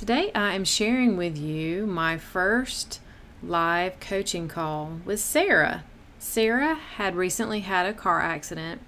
Today 0.00 0.32
I 0.34 0.54
am 0.54 0.64
sharing 0.64 1.18
with 1.18 1.36
you 1.36 1.84
my 1.84 2.16
first 2.16 3.00
live 3.42 4.00
coaching 4.00 4.48
call 4.48 4.98
with 5.04 5.20
Sarah. 5.20 5.84
Sarah 6.18 6.74
had 6.74 7.14
recently 7.14 7.60
had 7.60 7.84
a 7.84 7.92
car 7.92 8.18
accident 8.18 8.80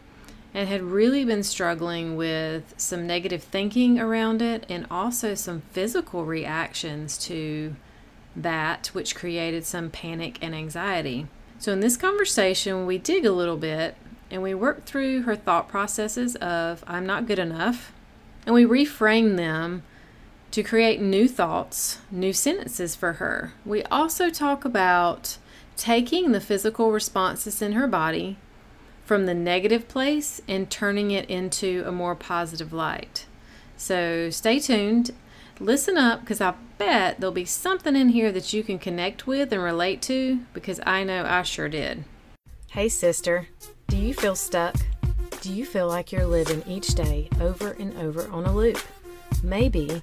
and 0.55 0.71
had 0.71 0.81
really 0.81 1.23
been 1.27 1.43
struggling 1.43 2.17
with 2.17 2.73
some 2.79 3.07
negative 3.07 3.43
thinking 3.43 4.01
around 4.01 4.41
it 4.41 4.65
and 4.71 4.87
also 4.91 5.35
some 5.35 5.61
physical 5.73 6.25
reactions 6.25 7.19
to 7.27 7.77
that, 8.35 8.87
which 8.95 9.15
created 9.15 9.67
some 9.67 9.91
panic 9.91 10.39
and 10.41 10.55
anxiety. 10.55 11.27
So, 11.59 11.75
in 11.75 11.81
this 11.81 11.99
conversation, 11.99 12.87
we 12.87 12.97
dig 12.97 13.27
a 13.27 13.33
little 13.33 13.59
bit 13.59 13.97
and 14.31 14.43
we 14.43 14.55
work 14.55 14.87
through 14.87 15.25
her 15.25 15.37
thought 15.37 15.69
processes 15.69 16.37
of 16.37 16.83
I'm 16.87 17.05
not 17.05 17.27
good 17.27 17.39
enough, 17.39 17.93
and 18.47 18.55
we 18.55 18.65
reframe 18.65 19.37
them 19.37 19.83
to 20.53 20.63
create 20.63 21.01
new 21.01 21.27
thoughts, 21.27 21.99
new 22.11 22.33
sentences 22.33 22.95
for 22.95 23.15
her. 23.15 23.55
We 23.65 23.83
also 23.85 24.29
talk 24.31 24.65
about 24.65 25.39
taking 25.77 26.33
the 26.33 26.41
physical 26.41 26.93
responses 26.93 27.63
in 27.63 27.73
her 27.73 27.87
body 27.87 28.37
from 29.05 29.25
the 29.25 29.35
negative 29.35 29.89
place 29.89 30.41
and 30.47 30.71
turning 30.71 31.11
it 31.11 31.29
into 31.29 31.83
a 31.87 31.93
more 31.93 32.15
positive 32.15 32.73
light. 32.73 33.27
So 33.79 34.29
stay 34.29 34.61
tuned. 34.61 35.13
Listen 35.59 35.97
up 35.97 36.21
because 36.21 36.41
I 36.43 36.55
bet 36.77 37.19
there'll 37.19 37.33
be 37.33 37.47
something 37.47 37.97
in 37.97 38.11
here 38.11 38.31
that 38.31 38.53
you 38.53 38.63
can 38.63 38.79
connect 38.79 39.27
with 39.27 39.53
and 39.53 39.63
relate 39.63 40.03
to 40.03 40.41
because 40.53 40.81
I 40.85 41.03
know 41.03 41.25
I 41.25 41.43
sure 41.43 41.69
did. 41.69 42.05
Hey, 42.69 42.91
sister, 42.91 43.49
do 43.89 43.97
you 43.97 44.13
feel 44.13 44.35
stuck? 44.35 44.77
Do 45.41 45.53
you 45.53 45.65
feel 45.65 45.89
like 45.89 46.13
you're 46.13 46.27
living 46.27 46.63
each 46.67 46.89
day 46.89 47.31
over 47.41 47.73
and 47.73 47.97
over 47.97 48.31
on 48.31 48.45
a 48.45 48.55
loop? 48.55 48.79
Maybe 49.43 50.03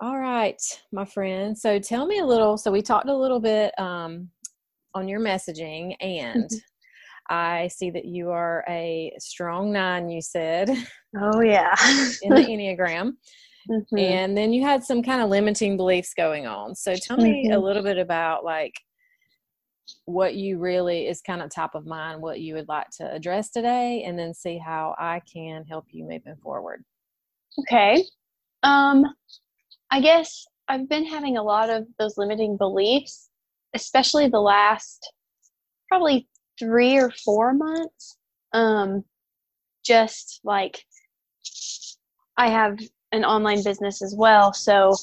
All 0.00 0.18
right, 0.18 0.60
my 0.92 1.04
friend. 1.04 1.58
So 1.58 1.78
tell 1.78 2.06
me 2.06 2.20
a 2.20 2.24
little. 2.26 2.56
So 2.56 2.70
we 2.70 2.82
talked 2.82 3.08
a 3.08 3.16
little 3.16 3.40
bit 3.40 3.76
um, 3.80 4.28
on 4.94 5.08
your 5.08 5.20
messaging, 5.20 5.96
and 6.00 6.50
Mm-hmm. 6.50 6.56
I 7.30 7.68
see 7.68 7.90
that 7.90 8.04
you 8.04 8.30
are 8.30 8.64
a 8.68 9.12
strong 9.18 9.72
nine. 9.72 10.08
You 10.10 10.22
said 10.22 10.70
Oh 11.16 11.40
yeah. 11.40 11.74
in 12.22 12.34
the 12.34 12.40
enneagram, 12.42 13.14
Mhm. 13.68 13.88
and 13.98 14.36
then 14.36 14.52
you 14.52 14.62
had 14.62 14.84
some 14.84 15.02
kind 15.02 15.20
of 15.22 15.30
limiting 15.30 15.76
beliefs 15.76 16.14
going 16.14 16.46
on. 16.46 16.74
So 16.76 16.96
tell 16.96 17.16
me 17.18 17.48
a 17.52 17.58
Mhm. 17.58 17.62
little 17.62 17.82
bit 17.82 17.98
about 17.98 18.44
like 18.44 18.74
what 20.06 20.34
you 20.36 20.58
really 20.58 21.06
is 21.08 21.20
kind 21.20 21.42
of 21.42 21.50
top 21.50 21.74
of 21.74 21.86
mind, 21.86 22.22
what 22.22 22.40
you 22.40 22.54
would 22.54 22.68
like 22.68 22.88
to 22.98 23.12
address 23.12 23.50
today, 23.50 24.04
and 24.04 24.18
then 24.18 24.32
see 24.34 24.58
how 24.58 24.94
I 24.98 25.20
can 25.32 25.64
help 25.64 25.86
you 25.90 26.04
moving 26.04 26.36
forward. 26.42 26.84
Okay. 27.60 28.04
Um, 28.62 29.04
I 29.90 30.00
guess 30.00 30.44
I've 30.68 30.88
been 30.88 31.06
having 31.06 31.36
a 31.36 31.42
lot 31.42 31.70
of 31.70 31.86
those 31.98 32.18
limiting 32.18 32.56
beliefs, 32.56 33.30
especially 33.74 34.28
the 34.28 34.40
last 34.40 35.12
probably 35.88 36.28
three 36.58 36.98
or 36.98 37.10
four 37.24 37.54
months. 37.54 38.16
Um, 38.52 39.04
just 39.84 40.40
like 40.44 40.84
I 42.36 42.48
have 42.48 42.78
an 43.12 43.24
online 43.24 43.62
business 43.64 44.02
as 44.02 44.14
well, 44.16 44.52
so 44.52 44.94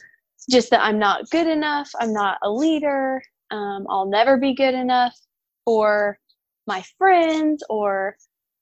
just 0.49 0.69
that 0.69 0.83
I'm 0.83 0.99
not 0.99 1.29
good 1.31 1.47
enough, 1.47 1.89
I'm 1.99 2.13
not 2.13 2.37
a 2.43 2.51
leader, 2.51 3.21
um, 3.51 3.87
I'll 3.89 4.05
never 4.07 4.37
be 4.37 4.53
good 4.53 4.75
enough 4.75 5.15
for 5.63 6.19
my 6.67 6.83
friends 6.97 7.63
or 7.69 8.15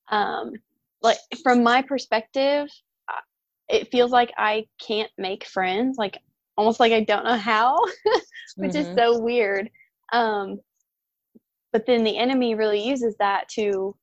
um, 0.10 0.54
like 1.02 1.18
from 1.42 1.64
my 1.64 1.82
perspective 1.82 2.70
it 3.70 3.90
feels 3.92 4.12
like 4.12 4.32
i 4.38 4.66
can't 4.86 5.12
make 5.18 5.46
friends 5.46 5.98
like 5.98 6.18
almost 6.58 6.80
like 6.80 6.92
i 6.92 7.04
don't 7.04 7.26
know 7.26 7.38
how 7.38 7.78
which 8.58 8.76
is 8.76 8.88
Mhm. 8.88 8.96
so 8.96 9.20
weird. 9.20 9.70
Um, 10.12 10.60
but 11.72 11.86
then 11.88 12.04
the 12.04 12.18
enemy 12.18 12.56
really 12.56 12.86
uses 12.86 13.16
that 13.18 13.48
to 13.50 13.96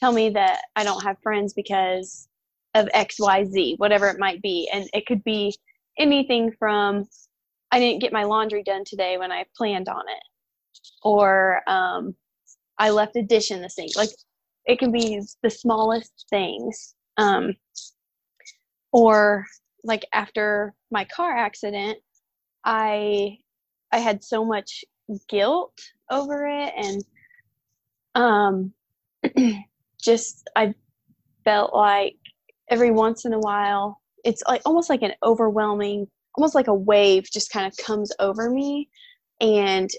tell 0.00 0.12
me 0.12 0.30
that 0.30 0.62
i 0.76 0.84
don't 0.84 1.02
have 1.02 1.18
friends 1.22 1.52
because 1.52 2.28
of 2.74 2.88
xyz 2.94 3.74
whatever 3.78 4.08
it 4.08 4.18
might 4.18 4.40
be. 4.42 4.68
And 4.72 4.88
it 4.94 5.06
could 5.06 5.22
be 5.24 5.54
anything 5.98 6.52
from 6.58 7.04
i 7.72 7.78
didn't 7.78 8.00
get 8.00 8.12
my 8.12 8.24
laundry 8.24 8.62
done 8.62 8.84
today 8.84 9.18
when 9.18 9.30
i 9.32 9.44
planned 9.56 9.88
on 9.88 10.02
it 10.08 10.22
or 11.02 11.60
um, 11.68 12.14
i 12.78 12.90
left 12.90 13.16
a 13.16 13.22
dish 13.22 13.50
in 13.50 13.60
the 13.62 13.68
sink. 13.70 13.92
Like 13.96 14.10
it 14.66 14.78
can 14.78 14.90
be 14.90 15.20
the 15.42 15.50
smallest 15.50 16.26
things. 16.30 16.94
Um, 17.18 17.54
or 18.94 19.44
like 19.84 20.06
after 20.14 20.74
my 20.90 21.04
car 21.04 21.36
accident 21.36 21.98
i 22.64 23.36
i 23.92 23.98
had 23.98 24.24
so 24.24 24.44
much 24.44 24.84
guilt 25.28 25.78
over 26.10 26.46
it 26.46 26.72
and 26.76 27.04
um 28.14 28.72
just 30.00 30.48
i 30.56 30.72
felt 31.44 31.74
like 31.74 32.16
every 32.70 32.90
once 32.90 33.26
in 33.26 33.34
a 33.34 33.38
while 33.38 34.00
it's 34.24 34.42
like 34.48 34.62
almost 34.64 34.88
like 34.88 35.02
an 35.02 35.12
overwhelming 35.22 36.06
almost 36.36 36.54
like 36.54 36.68
a 36.68 36.74
wave 36.74 37.24
just 37.30 37.50
kind 37.50 37.66
of 37.66 37.76
comes 37.76 38.12
over 38.18 38.50
me. 38.50 38.88
And 39.40 39.90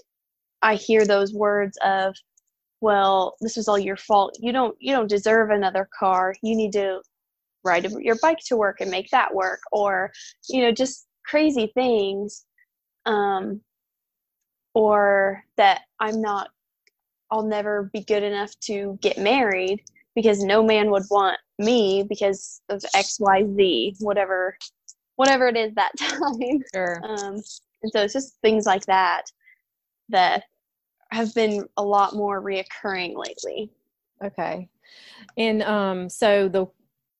i 0.62 0.74
hear 0.74 1.04
those 1.04 1.34
words 1.34 1.78
of 1.84 2.14
well 2.80 3.36
this 3.40 3.56
was 3.56 3.68
all 3.68 3.78
your 3.78 3.96
fault. 3.96 4.36
You 4.40 4.52
don't 4.52 4.76
you 4.80 4.94
don't 4.94 5.08
deserve 5.08 5.50
another 5.50 5.88
car. 5.98 6.34
You 6.42 6.56
need 6.56 6.72
to 6.72 7.00
ride 7.66 7.90
your 8.00 8.16
bike 8.22 8.38
to 8.46 8.56
work 8.56 8.80
and 8.80 8.90
make 8.90 9.10
that 9.10 9.34
work 9.34 9.60
or 9.72 10.12
you 10.48 10.62
know 10.62 10.72
just 10.72 11.06
crazy 11.24 11.70
things 11.74 12.44
um 13.06 13.60
or 14.74 15.42
that 15.56 15.82
i'm 16.00 16.20
not 16.20 16.48
i'll 17.30 17.46
never 17.46 17.90
be 17.92 18.00
good 18.04 18.22
enough 18.22 18.58
to 18.60 18.98
get 19.02 19.18
married 19.18 19.82
because 20.14 20.42
no 20.42 20.62
man 20.62 20.90
would 20.90 21.04
want 21.10 21.38
me 21.58 22.04
because 22.08 22.60
of 22.68 22.80
xyz 22.94 23.96
whatever 24.00 24.56
whatever 25.16 25.48
it 25.48 25.56
is 25.56 25.74
that 25.74 25.92
time 25.98 26.60
Sure. 26.74 27.00
um 27.04 27.34
and 27.82 27.92
so 27.92 28.02
it's 28.02 28.12
just 28.12 28.36
things 28.42 28.64
like 28.66 28.84
that 28.86 29.24
that 30.08 30.44
have 31.10 31.34
been 31.34 31.66
a 31.76 31.82
lot 31.82 32.14
more 32.14 32.42
reoccurring 32.42 33.14
lately 33.16 33.70
Okay. 34.24 34.68
And 35.36 35.62
um, 35.62 36.08
so 36.08 36.48
the 36.48 36.66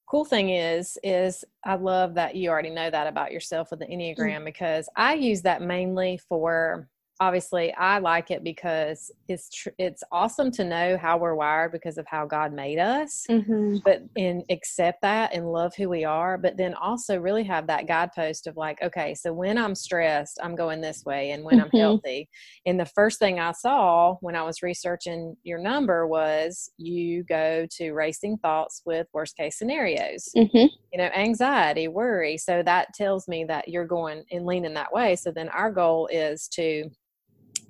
cool 0.06 0.24
thing 0.24 0.50
is, 0.50 0.98
is 1.02 1.44
I 1.64 1.74
love 1.74 2.14
that 2.14 2.36
you 2.36 2.50
already 2.50 2.70
know 2.70 2.90
that 2.90 3.06
about 3.06 3.32
yourself 3.32 3.70
with 3.70 3.80
the 3.80 3.86
mm. 3.86 4.16
Enneagram 4.16 4.44
because 4.44 4.88
I 4.96 5.14
use 5.14 5.42
that 5.42 5.62
mainly 5.62 6.18
for 6.28 6.88
obviously 7.20 7.72
I 7.74 7.98
like 7.98 8.30
it 8.30 8.44
because 8.44 9.10
it's 9.28 9.48
tr- 9.48 9.70
it's 9.78 10.02
awesome 10.12 10.50
to 10.52 10.64
know 10.64 10.96
how 10.98 11.16
we're 11.18 11.34
wired 11.34 11.72
because 11.72 11.98
of 11.98 12.06
how 12.06 12.26
God 12.26 12.52
made 12.52 12.78
us, 12.78 13.26
Mm-hmm. 13.30 13.76
but 13.84 14.02
and 14.16 14.42
accept 14.50 15.02
that 15.02 15.34
and 15.34 15.50
love 15.50 15.74
who 15.76 15.88
we 15.88 16.04
are, 16.04 16.36
but 16.38 16.56
then 16.56 16.74
also 16.74 17.18
really 17.18 17.44
have 17.44 17.66
that 17.68 17.86
guidepost 17.86 18.46
of 18.46 18.56
like, 18.56 18.82
okay, 18.82 19.14
so 19.14 19.32
when 19.32 19.58
I'm 19.58 19.74
stressed, 19.74 20.38
I'm 20.42 20.54
going 20.56 20.80
this 20.80 21.04
way, 21.04 21.30
and 21.30 21.44
when 21.44 21.58
Mhm. 21.58 21.62
I'm 21.62 21.70
healthy. 21.80 22.28
And 22.66 22.78
the 22.78 22.86
first 22.86 23.18
thing 23.18 23.40
I 23.40 23.52
saw 23.52 24.16
when 24.20 24.36
I 24.36 24.42
was 24.42 24.62
researching 24.62 25.36
your 25.42 25.58
number 25.58 26.06
was 26.06 26.70
you 26.76 27.24
go 27.24 27.66
to 27.76 27.92
racing 27.92 28.38
thoughts 28.38 28.82
with 28.84 29.06
worst 29.12 29.36
case 29.36 29.58
scenarios 29.58 30.30
Mm-hmm. 30.36 30.66
you 30.92 30.98
know, 30.98 31.10
anxiety, 31.14 31.88
worry. 31.88 32.38
So 32.38 32.62
that 32.62 32.94
tells 32.94 33.26
me 33.28 33.44
that 33.44 33.68
you're 33.68 33.86
going 33.86 34.24
and 34.30 34.46
leaning 34.46 34.74
that 34.74 34.92
way. 34.92 35.16
So 35.16 35.30
then 35.30 35.48
our 35.50 35.70
goal 35.70 36.08
is 36.12 36.48
to 36.54 36.88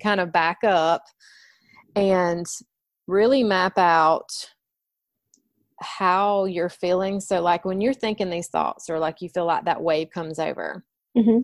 kind 0.01 0.19
of 0.19 0.31
back 0.31 0.63
up 0.63 1.03
and 1.95 2.45
really 3.07 3.43
map 3.43 3.77
out 3.77 4.29
how 5.79 6.45
you're 6.45 6.69
feeling. 6.69 7.19
So, 7.19 7.41
like 7.41 7.65
when 7.65 7.81
you're 7.81 7.93
thinking 7.93 8.29
these 8.29 8.47
thoughts, 8.47 8.89
or 8.89 8.99
like 8.99 9.21
you 9.21 9.29
feel 9.29 9.45
like 9.45 9.65
that 9.65 9.81
wave 9.81 10.09
comes 10.11 10.39
over. 10.39 10.83
Mm-hmm. 11.17 11.41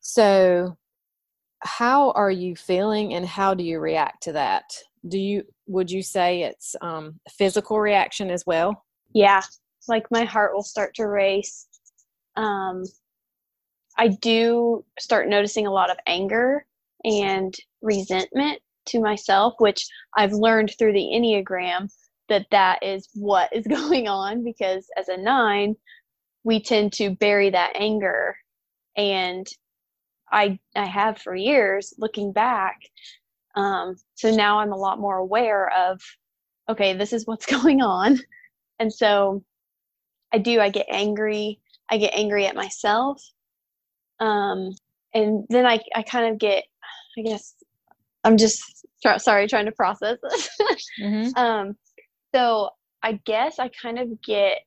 So, 0.00 0.76
how 1.60 2.10
are 2.12 2.30
you 2.30 2.56
feeling 2.56 3.14
and 3.14 3.26
how 3.26 3.54
do 3.54 3.64
you 3.64 3.78
react 3.78 4.22
to 4.24 4.32
that? 4.32 4.64
Do 5.06 5.18
you, 5.18 5.44
would 5.66 5.90
you 5.90 6.02
say 6.02 6.42
it's 6.42 6.74
um, 6.80 7.20
physical 7.30 7.80
reaction 7.80 8.30
as 8.30 8.44
well? 8.46 8.84
Yeah, 9.14 9.42
like 9.88 10.06
my 10.10 10.24
heart 10.24 10.54
will 10.54 10.62
start 10.62 10.94
to 10.96 11.06
race. 11.06 11.66
Um, 12.36 12.84
I 13.98 14.08
do 14.08 14.84
start 14.98 15.28
noticing 15.28 15.66
a 15.66 15.72
lot 15.72 15.90
of 15.90 15.96
anger 16.06 16.66
and 17.04 17.54
resentment 17.80 18.60
to 18.86 19.00
myself, 19.00 19.54
which 19.58 19.86
I've 20.16 20.32
learned 20.32 20.74
through 20.78 20.92
the 20.92 21.10
Enneagram 21.14 21.88
that 22.28 22.46
that 22.50 22.82
is 22.82 23.08
what 23.14 23.54
is 23.54 23.66
going 23.68 24.08
on 24.08 24.44
because 24.44 24.86
as 24.96 25.08
a 25.08 25.16
nine, 25.16 25.76
we 26.44 26.60
tend 26.60 26.92
to 26.94 27.10
bury 27.10 27.50
that 27.50 27.72
anger. 27.76 28.36
And 28.96 29.46
I, 30.30 30.58
I 30.74 30.86
have 30.86 31.18
for 31.18 31.34
years 31.34 31.94
looking 31.98 32.32
back. 32.32 32.80
Um, 33.54 33.96
so 34.14 34.34
now 34.34 34.60
I'm 34.60 34.72
a 34.72 34.76
lot 34.76 34.98
more 34.98 35.18
aware 35.18 35.70
of, 35.72 36.00
okay, 36.68 36.94
this 36.94 37.12
is 37.12 37.26
what's 37.26 37.46
going 37.60 37.82
on. 37.82 38.18
And 38.78 38.92
so 38.92 39.44
I 40.32 40.38
do, 40.38 40.60
I 40.60 40.70
get 40.70 40.86
angry. 40.90 41.60
I 41.90 41.98
get 41.98 42.14
angry 42.14 42.46
at 42.46 42.56
myself. 42.56 43.22
Um, 44.18 44.70
and 45.14 45.44
then 45.50 45.66
I, 45.66 45.80
I 45.94 46.02
kind 46.02 46.32
of 46.32 46.38
get, 46.38 46.64
I 47.18 47.22
guess, 47.22 47.54
I'm 48.24 48.36
just 48.36 48.86
sorry, 49.18 49.48
trying 49.48 49.66
to 49.66 49.72
process 49.72 50.18
this. 50.22 50.48
Mm-hmm. 51.00 51.36
um, 51.36 51.76
so 52.34 52.70
I 53.02 53.20
guess 53.24 53.58
I 53.58 53.68
kind 53.68 53.98
of 53.98 54.22
get 54.22 54.58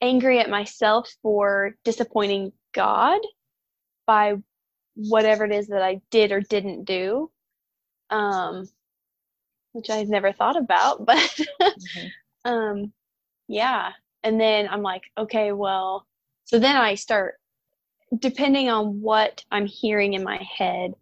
angry 0.00 0.38
at 0.40 0.50
myself 0.50 1.10
for 1.22 1.76
disappointing 1.84 2.52
God 2.74 3.20
by 4.06 4.34
whatever 4.94 5.44
it 5.44 5.52
is 5.52 5.68
that 5.68 5.82
I 5.82 6.00
did 6.10 6.32
or 6.32 6.40
didn't 6.40 6.84
do. 6.84 7.30
Um, 8.10 8.68
which 9.72 9.90
I've 9.90 10.08
never 10.08 10.32
thought 10.32 10.56
about, 10.56 11.04
but 11.06 11.40
Mm-hmm. 11.78 12.50
um, 12.50 12.92
yeah. 13.48 13.92
And 14.22 14.40
then 14.40 14.68
I'm 14.70 14.82
like, 14.82 15.02
okay, 15.18 15.52
well, 15.52 16.06
so 16.44 16.58
then 16.58 16.76
I 16.76 16.94
start, 16.94 17.36
depending 18.18 18.68
on 18.68 19.00
what 19.00 19.44
I'm 19.50 19.66
hearing 19.66 20.14
in 20.14 20.22
my 20.22 20.36
head, 20.56 20.94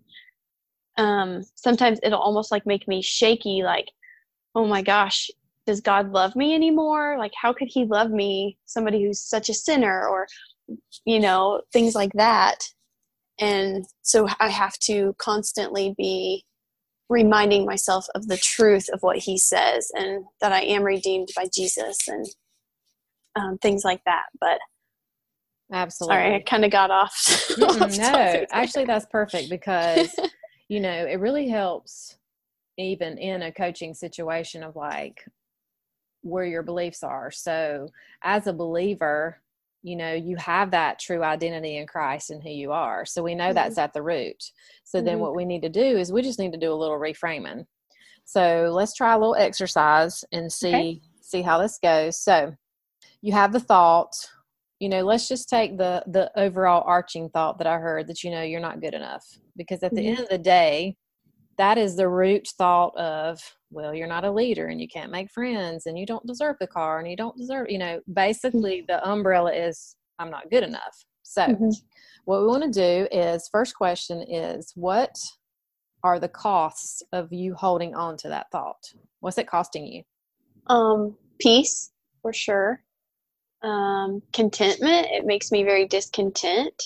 um, 0.97 1.43
sometimes 1.55 1.99
it'll 2.03 2.21
almost 2.21 2.51
like 2.51 2.67
make 2.67 2.87
me 2.89 3.03
shaky, 3.03 3.63
like, 3.63 3.87
oh 4.55 4.67
my 4.67 4.83
gosh, 4.83 5.31
does 5.67 5.81
God 5.81 6.13
love 6.13 6.35
me 6.37 6.55
anymore? 6.55 7.17
Like, 7.19 7.33
how 7.41 7.53
could 7.53 7.69
He 7.69 7.85
love 7.85 8.11
me, 8.11 8.59
somebody 8.67 9.05
who's 9.05 9.21
such 9.21 9.49
a 9.49 9.55
sinner, 9.55 10.09
or, 10.09 10.27
you 11.05 11.21
know, 11.21 11.63
things 11.73 11.95
like 11.95 12.13
that. 12.15 12.59
And 13.39 13.87
so 14.03 14.29
I 14.39 14.49
have 14.49 14.79
to 14.81 15.15
constantly 15.19 15.95
be 15.97 16.45
reminding 17.09 17.65
myself 17.65 18.07
of 18.15 18.29
the 18.29 18.37
truth 18.37 18.89
of 18.93 19.03
what 19.03 19.19
He 19.19 19.39
says 19.39 19.91
and 19.95 20.25
that 20.41 20.53
I 20.53 20.63
am 20.63 20.83
redeemed 20.83 21.29
by 21.37 21.47
Jesus 21.53 22.09
and 22.09 22.27
um, 23.37 23.59
things 23.59 23.85
like 23.85 24.03
that. 24.05 24.25
But 24.41 24.59
Absolutely. 25.73 26.17
sorry, 26.17 26.35
I 26.35 26.41
kind 26.41 26.65
of 26.65 26.71
got 26.71 26.91
off. 26.91 27.15
Off 27.63 27.79
no, 27.79 27.97
topic 27.97 28.49
actually, 28.53 28.85
that's 28.85 29.07
perfect 29.07 29.49
because 29.49 30.15
you 30.71 30.79
know 30.81 31.07
it 31.07 31.19
really 31.19 31.49
helps 31.49 32.17
even 32.79 33.19
in 33.19 33.43
a 33.43 33.53
coaching 33.53 33.93
situation 33.93 34.63
of 34.63 34.77
like 34.77 35.27
where 36.23 36.45
your 36.45 36.63
beliefs 36.63 37.03
are. 37.03 37.31
So, 37.31 37.89
as 38.23 38.47
a 38.47 38.53
believer, 38.53 39.43
you 39.83 39.97
know 39.97 40.13
you 40.15 40.37
have 40.37 40.71
that 40.71 41.01
true 41.01 41.25
identity 41.25 41.77
in 41.79 41.87
Christ 41.89 42.31
and 42.31 42.43
who 42.43 42.51
you 42.51 42.71
are. 42.71 43.05
So 43.05 43.23
we 43.23 43.35
know 43.35 43.53
that's 43.53 43.79
at 43.79 43.93
the 43.93 44.03
root. 44.03 44.53
So 44.85 45.01
then 45.03 45.17
Mhm. 45.17 45.21
what 45.21 45.35
we 45.35 45.45
need 45.45 45.63
to 45.63 45.69
do 45.69 45.99
is 45.99 46.13
we 46.13 46.23
just 46.23 46.39
need 46.39 46.53
to 46.53 46.59
do 46.59 46.73
a 46.73 46.81
little 46.83 46.99
reframing. 46.99 47.67
So 48.25 48.71
let's 48.73 48.95
try 48.95 49.15
a 49.15 49.19
little 49.19 49.35
exercise 49.35 50.25
and 50.33 50.53
see 50.53 50.69
Okay. 50.69 51.01
see 51.21 51.43
how 51.43 51.59
this 51.59 51.79
goes. 51.83 52.17
So 52.23 52.55
you 53.23 53.33
have 53.33 53.53
the 53.53 53.61
thought 53.61 54.15
you 54.81 54.89
know 54.89 55.03
let's 55.03 55.29
just 55.29 55.49
take 55.49 55.77
the 55.79 56.03
the 56.09 56.31
overall 56.37 56.83
arching 56.87 57.29
thought 57.31 57.59
that 57.59 57.67
i 57.67 57.79
heard 57.79 58.09
that 58.09 58.25
you 58.25 58.31
know 58.31 58.43
you're 58.43 58.61
not 58.61 58.81
good 58.81 58.95
enough 58.95 59.25
because 59.57 59.83
at 59.83 59.95
the 59.95 60.01
Mhm. 60.01 60.09
end 60.09 60.19
of 60.21 60.29
the 60.29 60.39
day 60.39 60.97
that 61.59 61.77
is 61.79 61.95
the 61.95 62.09
root 62.09 62.49
thought 62.59 62.97
of 62.97 63.39
well 63.71 63.95
you're 63.95 64.09
not 64.09 64.25
a 64.25 64.31
leader 64.31 64.67
and 64.69 64.81
you 64.81 64.89
can't 64.89 65.13
make 65.13 65.31
friends 65.31 65.87
and 65.87 65.99
you 65.99 66.07
don't 66.07 66.27
deserve 66.27 66.57
the 66.59 66.67
car 66.67 66.99
and 66.99 67.09
you 67.09 67.17
don't 67.17 67.37
deserve 67.37 67.71
you 67.71 67.79
know 67.79 68.01
basically 68.13 68.85
the 68.89 69.07
umbrella 69.09 69.53
is 69.53 69.97
i'm 70.19 70.31
not 70.31 70.51
good 70.51 70.65
enough 70.65 71.05
so 71.23 71.47
Mhm. 71.47 71.73
what 72.25 72.41
we 72.41 72.47
want 72.49 72.63
to 72.63 72.71
do 72.71 73.07
is 73.13 73.49
first 73.53 73.75
question 73.77 74.23
is 74.23 74.73
what 74.75 75.15
are 76.03 76.19
the 76.19 76.29
costs 76.29 77.03
of 77.13 77.31
you 77.33 77.55
holding 77.55 77.95
on 77.95 78.17
to 78.17 78.29
that 78.29 78.47
thought 78.51 78.83
what's 79.21 79.39
it 79.39 79.47
costing 79.47 79.87
you 79.87 80.03
Um, 80.69 81.17
peace 81.41 81.91
for 82.23 82.33
sure. 82.33 82.83
Um, 83.63 84.23
contentment. 84.33 85.09
It 85.11 85.27
makes 85.27 85.53
me 85.53 85.65
very 85.65 85.87
discontent. 85.87 86.83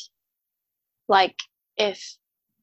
Like 1.08 1.38
if 1.76 2.16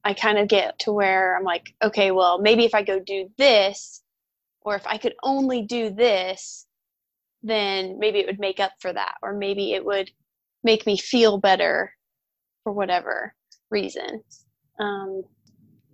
I 0.04 0.14
kind 0.14 0.38
of 0.38 0.48
get 0.48 0.78
to 0.80 0.92
where 0.92 1.36
I'm 1.36 1.44
like, 1.44 1.74
okay, 1.82 2.10
well, 2.10 2.38
maybe 2.38 2.64
if 2.64 2.74
I 2.74 2.82
go 2.82 2.98
do 2.98 3.30
this, 3.38 4.02
or 4.62 4.76
if 4.76 4.86
I 4.86 4.98
could 4.98 5.14
only 5.22 5.62
do 5.62 5.90
this, 5.90 6.66
then 7.42 7.98
maybe 7.98 8.18
it 8.18 8.26
would 8.26 8.38
make 8.38 8.60
up 8.60 8.72
for 8.80 8.92
that, 8.92 9.14
or 9.22 9.32
maybe 9.32 9.72
it 9.72 9.84
would 9.84 10.10
make 10.62 10.86
me 10.86 10.96
feel 10.96 11.38
better 11.38 11.92
for 12.62 12.72
whatever 12.72 13.34
reason. 13.70 14.22
Um, 14.78 15.22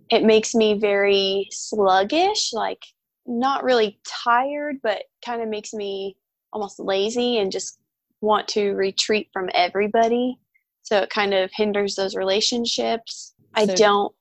it 0.09 0.23
makes 0.23 0.53
me 0.53 0.77
very 0.79 1.47
sluggish, 1.51 2.53
like 2.53 2.83
not 3.25 3.63
really 3.63 3.99
tired, 4.05 4.77
but 4.81 5.03
kind 5.25 5.41
of 5.41 5.49
makes 5.49 5.73
me 5.73 6.15
almost 6.51 6.79
lazy 6.79 7.37
and 7.37 7.51
just 7.51 7.78
want 8.21 8.47
to 8.49 8.71
retreat 8.73 9.29
from 9.33 9.49
everybody. 9.53 10.37
So 10.83 10.99
it 10.99 11.09
kind 11.09 11.33
of 11.33 11.49
hinders 11.53 11.95
those 11.95 12.15
relationships. 12.15 13.33
I 13.55 13.65
don't. 13.65 14.13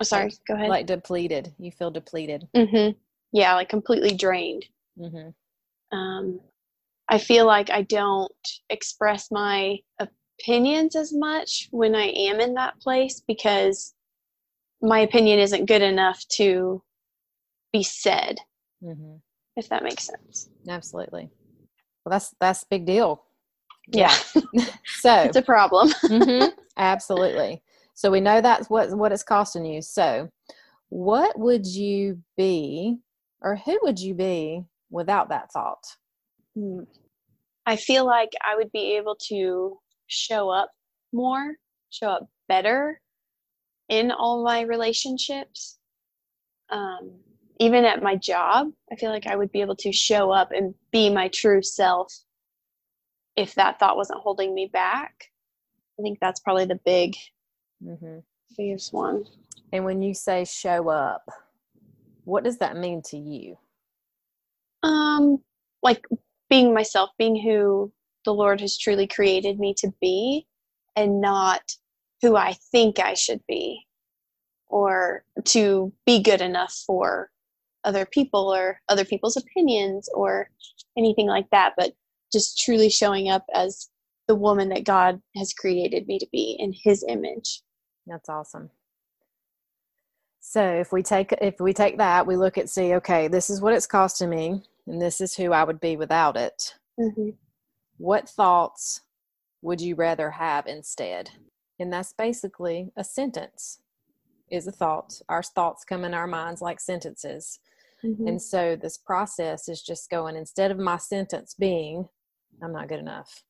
Oh, 0.00 0.04
sorry, 0.04 0.32
go 0.48 0.54
ahead. 0.54 0.68
like 0.68 0.86
depleted 0.86 1.54
you 1.58 1.70
feel 1.70 1.90
depleted 1.90 2.48
hmm 2.54 2.88
Yeah, 3.32 3.54
like 3.54 3.68
completely 3.68 4.14
drained. 4.14 4.64
hmm 4.98 5.28
Um, 5.92 6.40
I 7.08 7.18
feel 7.18 7.46
like 7.46 7.70
I 7.70 7.82
don't 7.82 8.32
express 8.70 9.30
my 9.30 9.78
opinions 10.00 10.96
as 10.96 11.12
much 11.12 11.68
when 11.70 11.94
I 11.94 12.06
am 12.06 12.40
in 12.40 12.54
that 12.54 12.80
place 12.80 13.22
because 13.26 13.94
my 14.82 15.00
opinion 15.00 15.38
isn't 15.38 15.66
good 15.66 15.82
enough 15.82 16.24
to 16.36 16.82
be 17.72 17.82
said, 17.82 18.38
hmm 18.82 19.16
if 19.56 19.68
that 19.68 19.84
makes 19.84 20.04
sense. 20.04 20.50
absolutely 20.68 21.30
well 22.04 22.10
that's 22.10 22.34
that's 22.40 22.64
a 22.64 22.66
big 22.68 22.84
deal 22.84 23.22
Yeah, 23.88 24.14
so 24.86 25.14
it's 25.14 25.36
a 25.36 25.42
problem. 25.42 25.88
mhm, 26.04 26.52
absolutely. 26.76 27.62
So 27.94 28.10
we 28.10 28.20
know 28.20 28.40
that's 28.40 28.68
what 28.68 28.90
what 28.96 29.12
it's 29.12 29.22
costing 29.22 29.64
you. 29.64 29.82
So 29.82 30.30
what 30.88 31.38
would 31.38 31.66
you 31.66 32.22
be 32.36 32.98
or 33.42 33.56
who 33.56 33.78
would 33.82 33.98
you 33.98 34.14
be 34.14 34.64
without 34.90 35.28
that 35.28 35.52
thought? 35.52 35.84
Hmm. 36.56 36.80
I 37.66 37.76
feel 37.76 38.04
like 38.04 38.30
I 38.46 38.56
would 38.56 38.70
be 38.72 38.96
able 38.96 39.16
to 39.28 39.78
show 40.06 40.50
up 40.50 40.70
more, 41.12 41.54
show 41.90 42.08
up 42.08 42.28
better 42.48 43.00
in 43.88 44.10
all 44.10 44.44
my 44.44 44.62
relationships. 44.62 45.78
Um, 46.70 47.12
even 47.60 47.84
at 47.84 48.02
my 48.02 48.16
job, 48.16 48.72
I 48.92 48.96
feel 48.96 49.10
like 49.10 49.26
I 49.26 49.36
would 49.36 49.52
be 49.52 49.60
able 49.60 49.76
to 49.76 49.92
show 49.92 50.30
up 50.30 50.50
and 50.52 50.74
be 50.90 51.08
my 51.10 51.28
true 51.28 51.62
self 51.62 52.12
if 53.36 53.54
that 53.54 53.78
thought 53.78 53.96
wasn't 53.96 54.20
holding 54.20 54.54
me 54.54 54.70
back. 54.72 55.30
I 55.98 56.02
think 56.02 56.18
that's 56.20 56.40
probably 56.40 56.66
the 56.66 56.80
big, 56.84 57.14
hmm 57.82 58.18
biggest 58.56 58.92
one. 58.92 59.24
And 59.72 59.84
when 59.84 60.02
you 60.02 60.14
say 60.14 60.44
show 60.44 60.88
up, 60.88 61.28
what 62.24 62.44
does 62.44 62.58
that 62.58 62.76
mean 62.76 63.02
to 63.06 63.16
you? 63.16 63.56
Um, 64.82 65.38
like 65.82 66.06
being 66.48 66.74
myself, 66.74 67.10
being 67.18 67.40
who 67.40 67.92
the 68.24 68.34
Lord 68.34 68.60
has 68.60 68.78
truly 68.78 69.06
created 69.06 69.58
me 69.58 69.74
to 69.78 69.92
be, 70.00 70.46
and 70.96 71.20
not 71.20 71.62
who 72.22 72.36
I 72.36 72.54
think 72.70 72.98
I 72.98 73.14
should 73.14 73.40
be, 73.48 73.86
or 74.68 75.24
to 75.46 75.92
be 76.06 76.22
good 76.22 76.40
enough 76.40 76.72
for 76.86 77.30
other 77.84 78.06
people 78.06 78.52
or 78.54 78.80
other 78.88 79.04
people's 79.04 79.36
opinions 79.36 80.08
or 80.14 80.48
anything 80.96 81.26
like 81.26 81.50
that, 81.50 81.74
but 81.76 81.92
just 82.34 82.58
truly 82.58 82.90
showing 82.90 83.30
up 83.30 83.46
as 83.54 83.88
the 84.28 84.34
woman 84.34 84.68
that 84.70 84.84
God 84.84 85.20
has 85.36 85.54
created 85.54 86.06
me 86.06 86.18
to 86.18 86.26
be 86.32 86.56
in 86.58 86.74
his 86.84 87.04
image. 87.08 87.62
That's 88.06 88.28
awesome. 88.28 88.70
So 90.40 90.62
if 90.62 90.92
we 90.92 91.02
take 91.02 91.32
if 91.40 91.58
we 91.58 91.72
take 91.72 91.96
that, 91.98 92.26
we 92.26 92.36
look 92.36 92.58
at 92.58 92.68
see, 92.68 92.94
okay, 92.94 93.28
this 93.28 93.48
is 93.48 93.62
what 93.62 93.72
it's 93.72 93.86
costing 93.86 94.28
me, 94.28 94.62
and 94.86 95.00
this 95.00 95.22
is 95.22 95.34
who 95.34 95.52
I 95.52 95.64
would 95.64 95.80
be 95.80 95.96
without 95.96 96.36
it. 96.36 96.74
Mm-hmm. 97.00 97.30
What 97.96 98.28
thoughts 98.28 99.00
would 99.62 99.80
you 99.80 99.94
rather 99.94 100.30
have 100.30 100.66
instead? 100.66 101.30
And 101.80 101.90
that's 101.90 102.12
basically 102.12 102.92
a 102.96 103.04
sentence. 103.04 103.78
Is 104.50 104.66
a 104.66 104.72
thought. 104.72 105.22
Our 105.30 105.42
thoughts 105.42 105.84
come 105.84 106.04
in 106.04 106.12
our 106.12 106.26
minds 106.26 106.60
like 106.60 106.78
sentences. 106.78 107.58
Mm-hmm. 108.04 108.28
And 108.28 108.42
so 108.42 108.76
this 108.76 108.98
process 108.98 109.68
is 109.68 109.82
just 109.82 110.10
going 110.10 110.36
instead 110.36 110.70
of 110.70 110.78
my 110.78 110.98
sentence 110.98 111.54
being, 111.58 112.08
I'm 112.64 112.72
not 112.72 112.88
good 112.88 112.98
enough. 112.98 113.42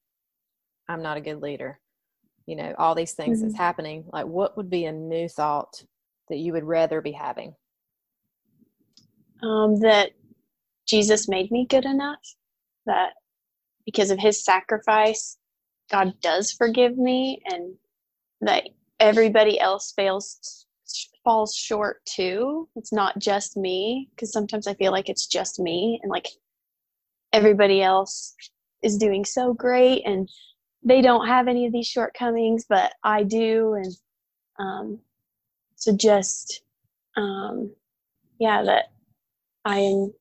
I'm 0.89 1.03
not 1.03 1.17
a 1.17 1.21
good 1.21 1.41
leader. 1.41 1.79
You 2.47 2.57
know, 2.57 2.75
all 2.77 2.95
these 2.95 3.13
things 3.13 3.39
mm-hmm. 3.39 3.49
that's 3.49 3.59
happening. 3.59 4.05
Like, 4.13 4.27
what 4.27 4.57
would 4.57 4.69
be 4.69 4.85
a 4.85 4.93
new 4.93 5.29
thought 5.29 5.83
that 6.29 6.39
you 6.39 6.53
would 6.53 6.65
rather 6.65 7.01
be 7.01 7.13
having? 7.13 7.55
Um, 9.43 9.81
that 9.81 10.11
Jesus 10.87 11.29
made 11.29 11.51
me 11.51 11.67
good 11.67 11.85
enough, 11.85 12.21
that 12.87 13.13
because 13.87 14.11
of 14.11 14.19
his 14.19 14.45
sacrifice, 14.45 15.39
God 15.91 16.15
does 16.21 16.53
forgive 16.53 16.99
me, 16.99 17.41
and 17.47 17.75
that 18.41 18.69
everybody 19.01 19.61
else 19.61 19.93
fails 19.95 20.67
falls 21.23 21.55
short 21.55 22.05
too. 22.05 22.69
It's 22.77 22.93
not 22.93 23.19
just 23.19 23.57
me, 23.57 24.09
because 24.11 24.33
sometimes 24.33 24.67
I 24.67 24.75
feel 24.75 24.93
like 24.93 25.09
it's 25.09 25.27
just 25.27 25.61
me, 25.61 26.01
and 26.03 26.11
like 26.11 26.29
everybody 27.33 27.83
else 27.83 28.35
is 28.85 28.97
doing 28.99 29.25
so 29.25 29.55
great, 29.55 30.03
and 30.07 30.29
they 30.85 31.03
don't 31.03 31.27
have 31.27 31.49
any 31.49 31.67
of 31.67 31.73
these 31.73 31.89
shortcomings, 31.89 32.67
but 32.69 32.93
I 33.03 33.25
do, 33.25 33.75
and 33.75 33.97
um, 34.59 35.01
so 35.77 35.95
just 35.95 36.63
um 37.17 37.71
yeah 38.39 38.63
that 38.63 38.87
i 39.65 39.79
am 39.79 40.13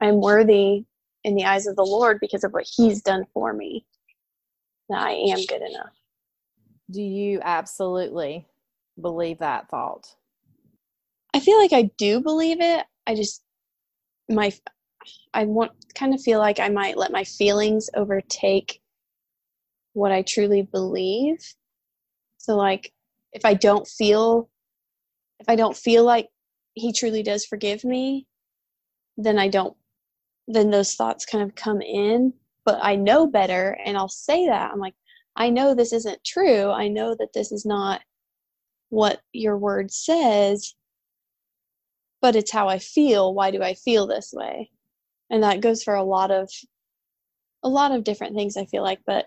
i'm 0.00 0.20
worthy 0.20 0.84
in 1.24 1.34
the 1.36 1.44
eyes 1.44 1.66
of 1.66 1.76
the 1.76 1.84
lord 1.84 2.18
because 2.20 2.44
of 2.44 2.52
what 2.52 2.66
he's 2.76 3.00
done 3.00 3.24
for 3.32 3.52
me 3.52 3.84
that 4.88 5.00
i 5.00 5.12
am 5.12 5.38
good 5.46 5.62
enough. 5.62 5.92
Do 6.90 7.00
you 7.00 7.40
absolutely 7.42 8.46
believe 9.00 9.38
that 9.38 9.68
thought? 9.70 10.16
I 11.32 11.38
feel 11.38 11.58
like 11.58 11.72
i 11.72 11.90
do 11.96 12.20
believe 12.20 12.60
it. 12.60 12.84
I 13.06 13.14
just 13.14 13.42
my 14.28 14.52
i 15.34 15.44
want 15.44 15.72
kind 15.94 16.14
of 16.14 16.20
feel 16.20 16.38
like 16.38 16.60
i 16.60 16.68
might 16.68 16.96
let 16.96 17.12
my 17.12 17.24
feelings 17.24 17.88
overtake 17.94 18.80
what 19.92 20.12
i 20.12 20.22
truly 20.22 20.62
believe 20.62 21.54
so 22.38 22.56
like 22.56 22.92
if 23.32 23.44
I 23.44 23.54
don't 23.54 23.86
feel 23.86 24.48
if 25.38 25.48
I 25.48 25.56
don't 25.56 25.76
feel 25.76 26.04
like 26.04 26.28
he 26.74 26.92
truly 26.92 27.22
does 27.22 27.44
forgive 27.44 27.84
me, 27.84 28.26
then 29.16 29.38
I 29.38 29.48
don't 29.48 29.76
then 30.48 30.70
those 30.70 30.94
thoughts 30.94 31.26
kind 31.26 31.44
of 31.44 31.54
come 31.54 31.80
in, 31.80 32.32
but 32.64 32.78
I 32.82 32.96
know 32.96 33.26
better 33.26 33.78
and 33.84 33.96
I'll 33.96 34.08
say 34.08 34.46
that. 34.46 34.72
I'm 34.72 34.80
like, 34.80 34.94
I 35.36 35.50
know 35.50 35.74
this 35.74 35.92
isn't 35.92 36.24
true. 36.24 36.70
I 36.70 36.88
know 36.88 37.14
that 37.18 37.32
this 37.34 37.52
is 37.52 37.64
not 37.64 38.00
what 38.88 39.20
your 39.32 39.56
word 39.56 39.92
says, 39.92 40.74
but 42.20 42.34
it's 42.34 42.50
how 42.50 42.68
I 42.68 42.78
feel. 42.78 43.32
Why 43.32 43.50
do 43.52 43.62
I 43.62 43.74
feel 43.74 44.06
this 44.06 44.32
way? 44.32 44.70
And 45.30 45.42
that 45.42 45.60
goes 45.60 45.82
for 45.82 45.94
a 45.94 46.02
lot 46.02 46.30
of 46.30 46.50
a 47.62 47.68
lot 47.68 47.92
of 47.92 48.04
different 48.04 48.34
things 48.34 48.56
I 48.56 48.64
feel 48.64 48.82
like, 48.82 49.00
but 49.06 49.26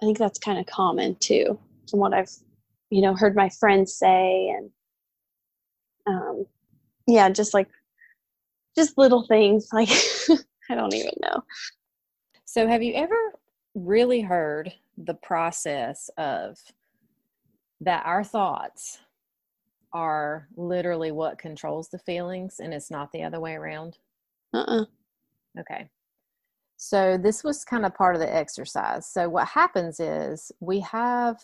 I 0.00 0.06
think 0.06 0.18
that's 0.18 0.38
kind 0.38 0.58
of 0.58 0.66
common 0.66 1.16
too 1.16 1.58
from 1.90 2.00
what 2.00 2.14
I've 2.14 2.30
you 2.90 3.02
know 3.02 3.14
heard 3.14 3.36
my 3.36 3.48
friends 3.48 3.94
say 3.94 4.48
and 4.48 4.70
um 6.06 6.46
yeah 7.06 7.28
just 7.28 7.52
like 7.52 7.68
just 8.76 8.96
little 8.96 9.26
things 9.26 9.68
like 9.72 9.90
i 10.70 10.74
don't 10.74 10.94
even 10.94 11.12
know. 11.20 11.42
So 12.44 12.66
have 12.66 12.82
you 12.82 12.94
ever 12.94 13.16
really 13.74 14.20
heard 14.20 14.72
the 14.96 15.14
process 15.14 16.10
of 16.16 16.58
that 17.80 18.04
our 18.06 18.24
thoughts 18.24 18.98
are 19.92 20.48
literally 20.56 21.12
what 21.12 21.38
controls 21.38 21.88
the 21.88 21.98
feelings 21.98 22.60
and 22.60 22.74
it's 22.74 22.90
not 22.90 23.12
the 23.12 23.22
other 23.22 23.40
way 23.40 23.54
around 23.54 23.98
uh-uh. 24.54 24.84
Okay. 25.60 25.88
So 26.76 27.18
this 27.18 27.42
was 27.42 27.64
kind 27.64 27.84
of 27.84 27.94
part 27.94 28.14
of 28.14 28.20
the 28.20 28.34
exercise. 28.34 29.06
So 29.06 29.28
what 29.28 29.48
happens 29.48 30.00
is 30.00 30.52
we 30.60 30.80
have 30.80 31.38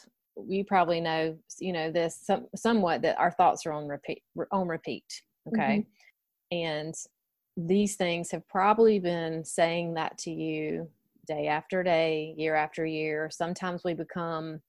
you 0.49 0.65
probably 0.65 1.01
know 1.01 1.37
you 1.61 1.73
know 1.73 1.93
this 1.93 2.19
some, 2.21 2.47
somewhat 2.57 3.03
that 3.03 3.17
our 3.19 3.31
thoughts 3.31 3.65
are 3.67 3.73
on 3.73 3.87
repeat 3.87 4.21
on 4.51 4.67
repeat 4.67 5.05
okay? 5.47 5.87
Mm-hmm. 6.53 6.57
and 6.57 6.95
these 7.57 7.95
things 7.95 8.31
have 8.33 8.47
probably 8.49 8.99
been 8.99 9.45
saying 9.45 9.95
that 9.95 10.19
to 10.19 10.31
you 10.31 10.89
day 11.27 11.47
after 11.47 11.83
day 11.83 12.35
year 12.37 12.55
after 12.55 12.85
year. 12.85 13.31
Sometimes 13.31 13.83
we 13.85 13.95
become 13.95 14.61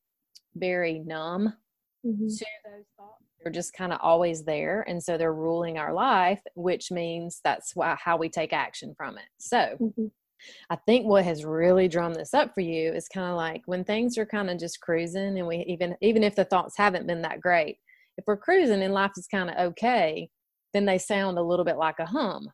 very 0.56 1.00
numb 1.00 1.54
mm-hmm. 2.06 2.27
to 2.27 2.46
those 2.63 2.86
thoughts 2.98 3.25
they're 3.46 3.54
just 3.54 3.74
kind 3.74 3.94
of 3.94 4.00
always 4.02 4.44
there 4.44 4.84
and 4.88 5.02
so 5.02 5.18
they're 5.18 5.34
ruling 5.34 5.78
our 5.78 5.94
life 5.94 6.42
which 6.56 6.92
means 6.92 7.40
that's 7.44 7.75
why 7.75 7.96
how 8.04 8.18
we 8.18 8.28
take 8.28 8.52
action 8.52 8.94
from 8.98 9.18
it 9.18 9.30
so 9.38 9.78
mm-hmm. 9.80 10.08
I 10.70 10.75
think 10.75 11.06
what 11.06 11.25
has 11.25 11.46
really 11.46 11.88
drummed 11.88 12.16
this 12.16 12.34
up 12.34 12.54
for 12.54 12.62
you 12.62 12.92
is 12.92 13.08
kind 13.08 13.30
of 13.30 13.38
like 13.38 13.62
when 13.66 13.84
things 13.84 14.18
are 14.18 14.25
kind 14.25 14.50
of 14.50 14.60
just 14.60 14.82
cruising 14.82 15.38
and 15.38 15.48
we 15.48 15.64
even 15.68 15.96
even 16.02 16.24
if 16.24 16.36
the 16.36 16.46
thoughts 16.46 16.78
haven't 16.78 17.08
been 17.08 17.22
that 17.24 17.42
great, 17.42 17.78
if 18.18 18.25
we're 18.28 18.38
cruising 18.38 18.82
and 18.84 18.94
life 18.94 19.12
is 19.18 19.28
kind 19.28 19.50
of 19.50 19.56
okay, 19.58 20.30
then 20.74 20.86
they 20.86 20.98
sound 20.98 21.38
a 21.38 21.44
little 21.44 21.66
bit 21.66 21.78
like 21.78 22.00
a 22.00 22.06
hum. 22.06 22.50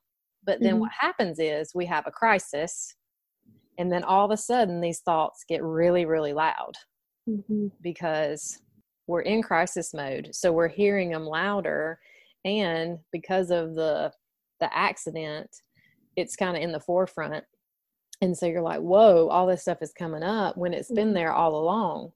But 0.46 0.60
then 0.60 0.74
mm-hmm. 0.74 0.82
what 0.82 0.92
happens 0.98 1.40
is 1.40 1.76
we 1.76 1.86
have 1.86 2.08
a 2.08 2.12
crisis 2.12 2.96
and 3.78 3.92
then 3.92 4.04
all 4.04 4.26
of 4.26 4.32
a 4.32 4.38
sudden 4.38 4.82
these 4.82 5.00
thoughts 5.00 5.44
get 5.48 5.64
really 5.64 6.06
really 6.06 6.34
loud 6.34 6.74
mm-hmm. 7.28 7.68
because 7.82 8.62
we're 9.08 9.22
in 9.22 9.42
crisis 9.42 9.94
mode 9.94 10.30
so 10.32 10.52
we're 10.52 10.68
hearing 10.68 11.10
them 11.12 11.26
louder 11.26 12.00
and 12.46 12.98
because 13.12 13.52
of 13.52 13.76
the 13.76 14.12
the 14.60 14.76
accident 14.78 15.50
it's 16.16 16.36
kind 16.36 16.56
of 16.56 16.64
in 16.64 16.72
the 16.72 16.80
forefront 16.80 17.44
and 18.22 18.38
so 18.38 18.46
you're 18.46 18.62
like 18.62 18.80
whoa 18.80 19.28
all 19.30 19.48
this 19.48 19.62
stuff 19.62 19.82
is 19.82 19.94
coming 19.94 20.24
up 20.24 20.58
when 20.58 20.74
it's 20.74 20.92
been 20.92 21.08
mm-hmm. 21.08 21.16
there 21.16 21.34
all 21.34 21.56
along 21.56 22.12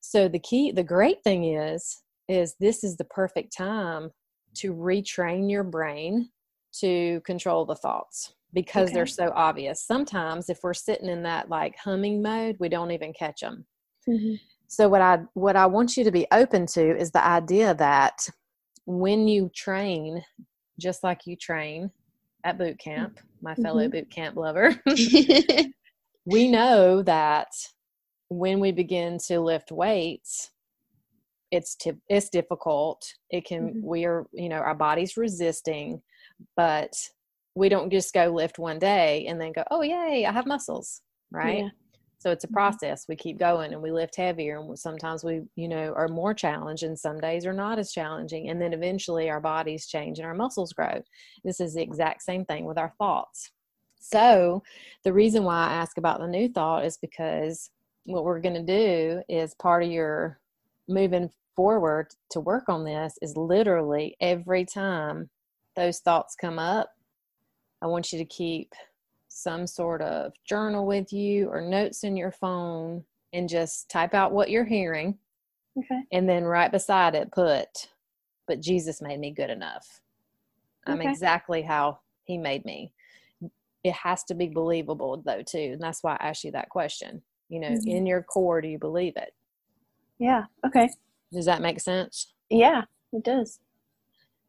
so 0.00 0.28
the 0.28 0.38
key 0.38 0.70
the 0.72 0.84
great 0.84 1.22
thing 1.22 1.54
is 1.54 2.02
is 2.28 2.54
this 2.60 2.82
is 2.84 2.96
the 2.96 3.04
perfect 3.04 3.56
time 3.56 4.10
to 4.54 4.74
retrain 4.74 5.50
your 5.50 5.64
brain 5.64 6.28
to 6.72 7.20
control 7.24 7.64
the 7.64 7.76
thoughts 7.76 8.34
because 8.52 8.88
okay. 8.88 8.94
they're 8.94 9.06
so 9.06 9.32
obvious 9.34 9.84
sometimes 9.84 10.48
if 10.48 10.58
we're 10.62 10.74
sitting 10.74 11.08
in 11.08 11.22
that 11.22 11.48
like 11.48 11.76
humming 11.76 12.22
mode 12.22 12.56
we 12.58 12.68
don't 12.68 12.90
even 12.90 13.12
catch 13.12 13.40
them 13.40 13.64
mm-hmm. 14.08 14.34
So 14.68 14.88
what 14.88 15.00
i 15.00 15.18
what 15.34 15.56
i 15.56 15.66
want 15.66 15.96
you 15.96 16.04
to 16.04 16.10
be 16.10 16.26
open 16.32 16.66
to 16.66 16.96
is 16.96 17.10
the 17.10 17.24
idea 17.24 17.74
that 17.74 18.28
when 18.86 19.28
you 19.28 19.50
train 19.54 20.22
just 20.78 21.02
like 21.02 21.26
you 21.26 21.36
train 21.36 21.90
at 22.44 22.58
boot 22.58 22.78
camp, 22.78 23.18
my 23.42 23.54
fellow 23.56 23.82
mm-hmm. 23.82 23.90
boot 23.90 24.10
camp 24.10 24.36
lover, 24.36 24.80
we 26.26 26.48
know 26.48 27.02
that 27.02 27.48
when 28.28 28.60
we 28.60 28.72
begin 28.72 29.18
to 29.26 29.40
lift 29.40 29.72
weights, 29.72 30.50
it's 31.50 31.74
t- 31.74 31.92
it's 32.08 32.28
difficult. 32.28 33.04
It 33.30 33.44
can 33.44 33.68
mm-hmm. 33.68 33.86
we 33.86 34.04
are 34.04 34.26
you 34.32 34.48
know 34.48 34.58
our 34.58 34.74
body's 34.74 35.16
resisting, 35.16 36.00
but 36.56 36.92
we 37.54 37.68
don't 37.68 37.90
just 37.90 38.14
go 38.14 38.26
lift 38.26 38.58
one 38.58 38.78
day 38.78 39.26
and 39.26 39.40
then 39.40 39.52
go 39.52 39.64
oh 39.70 39.82
yay 39.82 40.26
I 40.26 40.32
have 40.32 40.46
muscles 40.46 41.00
right. 41.30 41.64
Yeah. 41.64 41.68
So 42.26 42.32
it's 42.32 42.42
a 42.42 42.48
mm-hmm. 42.48 42.54
process. 42.54 43.06
We 43.08 43.14
keep 43.14 43.38
going 43.38 43.72
and 43.72 43.80
we 43.80 43.92
lift 43.92 44.16
heavier, 44.16 44.58
and 44.58 44.76
sometimes 44.76 45.22
we, 45.22 45.42
you 45.54 45.68
know, 45.68 45.92
are 45.94 46.08
more 46.08 46.34
challenged, 46.34 46.82
and 46.82 46.98
some 46.98 47.20
days 47.20 47.46
are 47.46 47.52
not 47.52 47.78
as 47.78 47.92
challenging. 47.92 48.48
And 48.48 48.60
then 48.60 48.72
eventually 48.72 49.30
our 49.30 49.40
bodies 49.40 49.86
change 49.86 50.18
and 50.18 50.26
our 50.26 50.34
muscles 50.34 50.72
grow. 50.72 51.00
This 51.44 51.60
is 51.60 51.74
the 51.74 51.82
exact 51.82 52.22
same 52.22 52.44
thing 52.44 52.64
with 52.64 52.78
our 52.78 52.92
thoughts. 52.98 53.52
So 54.00 54.64
the 55.04 55.12
reason 55.12 55.44
why 55.44 55.68
I 55.68 55.74
ask 55.74 55.98
about 55.98 56.18
the 56.18 56.26
new 56.26 56.48
thought 56.48 56.84
is 56.84 56.96
because 56.96 57.70
what 58.06 58.24
we're 58.24 58.40
going 58.40 58.66
to 58.66 58.76
do 58.76 59.22
is 59.28 59.54
part 59.54 59.84
of 59.84 59.90
your 59.92 60.40
moving 60.88 61.30
forward 61.54 62.08
to 62.30 62.40
work 62.40 62.68
on 62.68 62.82
this 62.82 63.14
is 63.22 63.36
literally 63.36 64.16
every 64.20 64.64
time 64.64 65.30
those 65.76 66.00
thoughts 66.00 66.34
come 66.34 66.58
up, 66.58 66.90
I 67.80 67.86
want 67.86 68.12
you 68.12 68.18
to 68.18 68.24
keep 68.24 68.72
some 69.36 69.66
sort 69.66 70.00
of 70.00 70.32
journal 70.46 70.86
with 70.86 71.12
you 71.12 71.46
or 71.48 71.60
notes 71.60 72.04
in 72.04 72.16
your 72.16 72.32
phone 72.32 73.04
and 73.34 73.50
just 73.50 73.90
type 73.90 74.14
out 74.14 74.32
what 74.32 74.48
you're 74.48 74.64
hearing. 74.64 75.18
Okay. 75.78 76.00
And 76.10 76.26
then 76.26 76.44
right 76.44 76.72
beside 76.72 77.14
it, 77.14 77.30
put, 77.32 77.90
but 78.48 78.60
Jesus 78.60 79.02
made 79.02 79.20
me 79.20 79.30
good 79.30 79.50
enough. 79.50 80.00
I'm 80.86 81.00
Okay. 81.00 81.10
exactly 81.10 81.60
how 81.60 81.98
he 82.24 82.38
made 82.38 82.64
me. 82.64 82.94
It 83.84 83.92
has 83.92 84.24
to 84.24 84.34
be 84.34 84.48
believable 84.48 85.22
though, 85.24 85.42
too. 85.42 85.72
And 85.74 85.82
that's 85.82 86.02
why 86.02 86.16
I 86.18 86.28
asked 86.28 86.44
you 86.44 86.52
that 86.52 86.70
question. 86.70 87.22
You 87.50 87.60
know, 87.60 87.68
Mhm. 87.68 87.86
in 87.86 88.06
your 88.06 88.22
core, 88.22 88.62
do 88.62 88.68
you 88.68 88.78
believe 88.78 89.16
it? 89.16 89.34
Yeah. 90.18 90.46
Okay. 90.64 90.88
Does 91.30 91.44
that 91.44 91.60
make 91.60 91.78
sense? 91.78 92.32
Yeah, 92.48 92.84
it 93.12 93.22
does. 93.22 93.60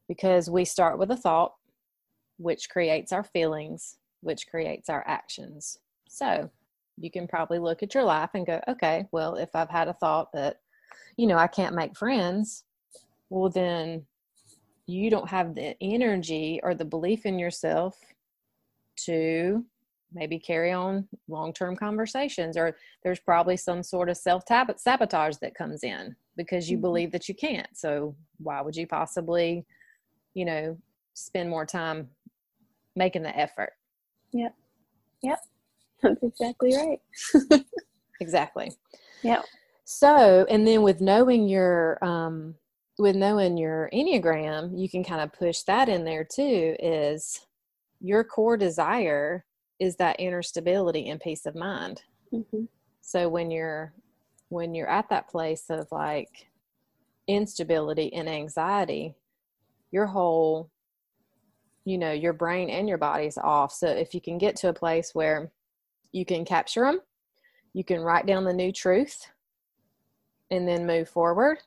Because 0.08 0.50
we 0.50 0.64
start 0.64 0.98
with 0.98 1.12
a 1.12 1.18
thought, 1.18 1.56
which 2.38 2.70
creates 2.70 3.12
our 3.12 3.26
feelings, 3.26 3.98
which 4.22 4.48
creates 4.48 4.90
our 4.90 5.04
actions. 5.08 5.80
So 6.10 6.50
you 6.98 7.12
can 7.12 7.28
probably 7.28 7.60
look 7.60 7.84
at 7.84 7.94
your 7.94 8.04
life 8.04 8.32
and 8.34 8.46
go, 8.46 8.62
okay, 8.68 9.08
well, 9.12 9.36
if 9.36 9.56
I've 9.56 9.70
had 9.70 9.88
a 9.88 9.94
thought 9.94 10.32
that, 10.34 10.62
you 11.16 11.28
know, 11.28 11.38
I 11.38 11.48
can't 11.48 11.76
make 11.76 11.96
friends, 11.96 12.64
well, 13.30 13.50
then 13.50 14.06
you 14.88 15.10
don't 15.10 15.30
have 15.30 15.54
the 15.54 15.76
energy 15.82 16.60
or 16.64 16.74
the 16.74 16.86
belief 16.86 17.26
in 17.26 17.38
yourself 17.38 17.98
to 19.06 19.66
maybe 20.14 20.40
carry 20.40 20.72
on 20.72 21.08
long 21.28 21.54
term 21.54 21.76
conversations, 21.76 22.58
or 22.58 22.76
there's 23.04 23.20
probably 23.20 23.58
some 23.58 23.84
sort 23.84 24.10
of 24.10 24.18
self 24.18 24.44
sabotage 24.78 25.36
that 25.38 25.56
comes 25.56 25.84
in 25.84 26.16
because 26.38 26.70
you 26.70 26.78
Mhm. 26.78 26.82
believe 26.82 27.12
that 27.12 27.28
you 27.28 27.36
can't. 27.36 27.76
So, 27.78 28.16
why 28.38 28.62
would 28.62 28.76
you 28.76 28.88
possibly, 28.88 29.66
you 30.34 30.46
know, 30.46 30.78
spend 31.14 31.50
more 31.50 31.66
time 31.66 32.10
making 32.96 33.24
the 33.24 33.38
effort? 33.38 33.77
That's 36.04 36.24
exactly 36.24 36.76
right. 36.76 37.02
Exactly. 38.20 38.72
Yeah. 39.24 39.42
So, 39.86 40.46
and 40.50 40.68
then 40.68 40.82
with 40.82 41.02
knowing 41.02 41.48
your 41.48 42.04
um 42.04 42.56
with 42.98 43.16
knowing 43.16 43.58
your 43.58 43.90
enneagram, 43.94 44.72
you 44.76 44.90
can 44.90 45.04
kind 45.04 45.22
of 45.22 45.32
push 45.34 45.62
that 45.62 45.88
in 45.88 46.04
there 46.04 46.24
too 46.24 46.76
is 46.80 47.46
your 48.02 48.24
core 48.24 48.58
desire 48.58 49.46
is 49.80 49.96
that 49.98 50.20
inner 50.20 50.42
stability 50.42 51.10
and 51.10 51.20
peace 51.20 51.46
of 51.46 51.56
mind. 51.56 52.02
hmm 52.32 52.66
So 53.02 53.30
when 53.30 53.52
you're 53.52 53.94
when 54.50 54.74
you're 54.74 54.90
at 54.90 55.10
that 55.10 55.30
place 55.30 55.66
of 55.70 55.88
like 55.92 56.50
instability 57.28 58.12
and 58.14 58.28
anxiety, 58.28 59.14
your 59.92 60.08
whole 60.08 60.72
you 61.88 61.98
know, 61.98 62.12
your 62.12 62.34
brain 62.34 62.70
and 62.70 62.90
your 62.90 62.98
body's 62.98 63.38
off. 63.38 63.72
So 63.72 63.88
if 63.88 64.14
you 64.14 64.20
can 64.20 64.38
get 64.38 64.58
to 64.58 64.68
a 64.68 64.74
place 64.74 65.12
where 65.14 65.54
you 66.12 66.26
can 66.26 66.44
capture 66.44 66.82
them, 66.82 67.00
you 67.72 67.86
can 67.86 68.02
write 68.02 68.26
down 68.26 68.44
the 68.44 68.52
new 68.52 68.74
truth 68.74 69.26
and 70.52 70.68
then 70.68 70.86
move 70.86 71.08
forward. 71.08 71.60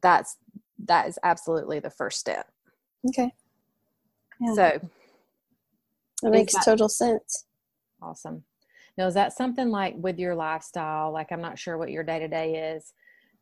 That's 0.00 0.36
that 0.84 1.08
is 1.08 1.18
absolutely 1.24 1.80
the 1.80 1.90
first 1.90 2.20
step. 2.20 2.46
Okay. 3.08 3.34
Yeah. 4.40 4.54
So 4.54 4.80
That 6.22 6.30
makes 6.30 6.54
that- 6.54 6.64
total 6.64 6.88
sense. 6.88 7.46
Awesome. 8.00 8.44
Now, 8.96 9.08
is 9.08 9.14
that 9.14 9.32
something 9.32 9.70
like 9.70 9.96
with 9.96 10.20
your 10.20 10.36
lifestyle? 10.36 11.10
Like, 11.10 11.32
I'm 11.32 11.40
not 11.40 11.58
sure 11.58 11.78
what 11.78 11.90
your 11.90 12.04
day 12.04 12.20
to 12.20 12.28
day 12.28 12.74
is. 12.76 12.92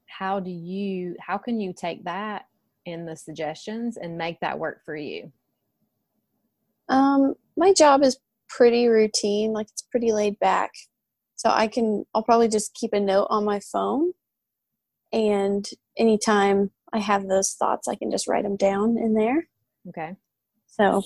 How 0.07 0.41
do 0.41 0.51
you, 0.51 1.15
how 1.21 1.37
can 1.37 1.61
you 1.61 1.75
take 1.75 2.05
that 2.05 2.47
in 2.87 3.05
the 3.05 3.17
suggestions 3.17 3.99
and 3.99 4.17
make 4.17 4.41
that 4.41 4.59
work 4.59 4.83
for 4.83 4.97
you? 4.97 5.31
Um, 6.93 7.35
my 7.57 7.73
job 7.73 8.03
is 8.03 8.19
pretty 8.49 8.87
routine, 8.89 9.53
like 9.53 9.69
it's 9.71 9.83
pretty 9.91 10.13
laid 10.13 10.39
back. 10.39 10.71
So 11.37 11.51
I 11.51 11.67
can 11.69 12.05
I'll 12.15 12.23
probably 12.23 12.49
just 12.49 12.75
keep 12.75 12.93
a 12.93 13.01
note 13.01 13.27
on 13.31 13.45
my 13.45 13.61
phone 13.61 14.13
and 15.13 15.69
anytime 15.99 16.71
I 16.93 16.99
have 16.99 17.27
those 17.29 17.55
thoughts 17.55 17.89
I 17.89 17.95
can 17.97 18.11
just 18.11 18.29
write 18.29 18.45
them 18.45 18.57
down 18.57 18.97
in 18.99 19.15
there. 19.15 19.49
Okay. 19.89 20.17
So 20.67 21.03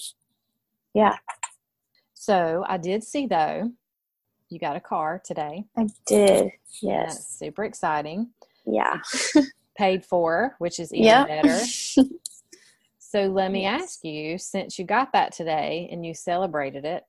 yeah, 0.94 1.16
So, 2.14 2.64
I 2.66 2.78
did 2.78 3.04
see 3.04 3.26
though, 3.26 3.70
you 4.48 4.58
got 4.58 4.76
a 4.76 4.80
car 4.80 5.20
today. 5.24 5.64
I 5.76 5.86
did. 6.06 6.52
Yes. 6.82 7.16
That's 7.16 7.38
super 7.38 7.64
exciting. 7.64 8.30
Yeah. 8.66 9.00
Paid 9.76 10.04
for, 10.06 10.54
which 10.58 10.80
is 10.80 10.92
even 10.94 11.04
Yeah. 11.06 11.26
better. 11.26 11.64
So, 13.16 13.22
let 13.28 13.50
me 13.50 13.62
Yes. 13.62 13.82
ask 13.82 14.04
you 14.04 14.36
since 14.36 14.78
you 14.78 14.84
got 14.84 15.14
that 15.14 15.32
today 15.32 15.88
and 15.90 16.04
you 16.04 16.12
celebrated 16.12 16.84
it, 16.84 17.02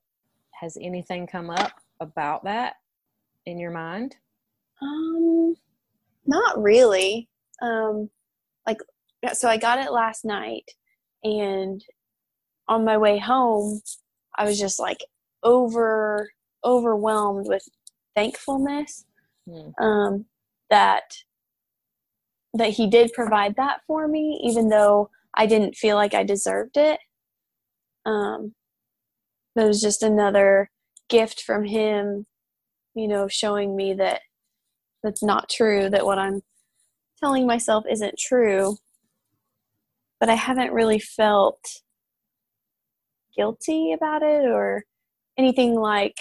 has 0.54 0.78
anything 0.82 1.28
come 1.28 1.50
up 1.50 1.74
about 2.00 2.46
that 2.46 2.76
in 3.46 3.60
your 3.60 3.72
mind? 3.72 4.16
Um, 4.82 5.58
not 6.26 6.64
really. 6.64 7.28
Um, 7.62 8.10
like, 8.66 8.80
so 9.34 9.50
I 9.50 9.58
got 9.58 9.80
it 9.80 9.92
last 9.92 10.24
night, 10.24 10.72
and 11.26 11.84
on 12.70 12.86
my 12.86 12.98
way 12.98 13.18
home, 13.18 13.82
I 14.38 14.46
was 14.46 14.58
just 14.58 14.80
like 14.80 15.04
over 15.44 16.32
overwhelmed 16.64 17.50
with 17.50 17.68
thankfulness 18.16 19.04
Hmm. 19.46 19.72
um, 19.84 20.26
that 20.70 21.18
that 22.54 22.70
he 22.70 22.90
did 22.90 23.12
provide 23.12 23.58
that 23.58 23.82
for 23.86 24.08
me, 24.08 24.40
even 24.46 24.70
though 24.70 25.10
I 25.38 25.46
didn't 25.46 25.76
feel 25.76 25.96
like 25.96 26.16
I 26.16 26.24
deserved 26.24 26.78
it. 26.78 27.00
Um, 28.06 28.54
it 29.56 29.64
was 29.68 29.82
just 29.82 30.02
another 30.02 30.70
gift 31.10 31.42
from 31.42 31.64
him, 31.64 32.26
you 32.96 33.08
know, 33.08 33.28
showing 33.28 33.76
me 33.76 33.94
that 33.94 34.22
that's 35.04 35.24
not 35.24 35.50
true, 35.50 35.90
that 35.90 36.06
what 36.06 36.18
I'm 36.18 36.42
telling 37.20 37.46
myself 37.46 37.86
isn't 37.90 38.18
true. 38.18 38.78
But 40.20 40.30
I 40.30 40.36
haven't 40.36 40.74
really 40.74 41.00
felt 41.00 41.60
guilty 43.36 43.94
about 43.94 44.24
it 44.24 44.46
or 44.46 44.84
anything 45.38 45.76
like 45.76 46.18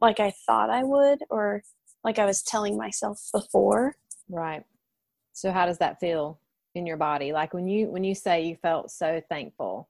like 0.00 0.18
I 0.18 0.32
thought 0.44 0.68
I 0.68 0.82
would 0.82 1.20
or 1.30 1.62
like 2.02 2.18
I 2.18 2.26
was 2.26 2.42
telling 2.42 2.76
myself 2.76 3.20
before. 3.32 3.94
Right. 4.28 4.64
So 5.32 5.52
how 5.52 5.66
does 5.66 5.78
that 5.78 6.00
feel 6.00 6.40
in 6.76 6.86
your 6.86 6.96
body? 6.96 7.32
Like 7.32 7.54
when 7.54 7.66
you 7.66 7.86
when 7.86 8.04
you 8.04 8.14
say 8.14 8.44
you 8.44 8.56
felt 8.56 8.90
so 8.90 9.20
thankful, 9.28 9.88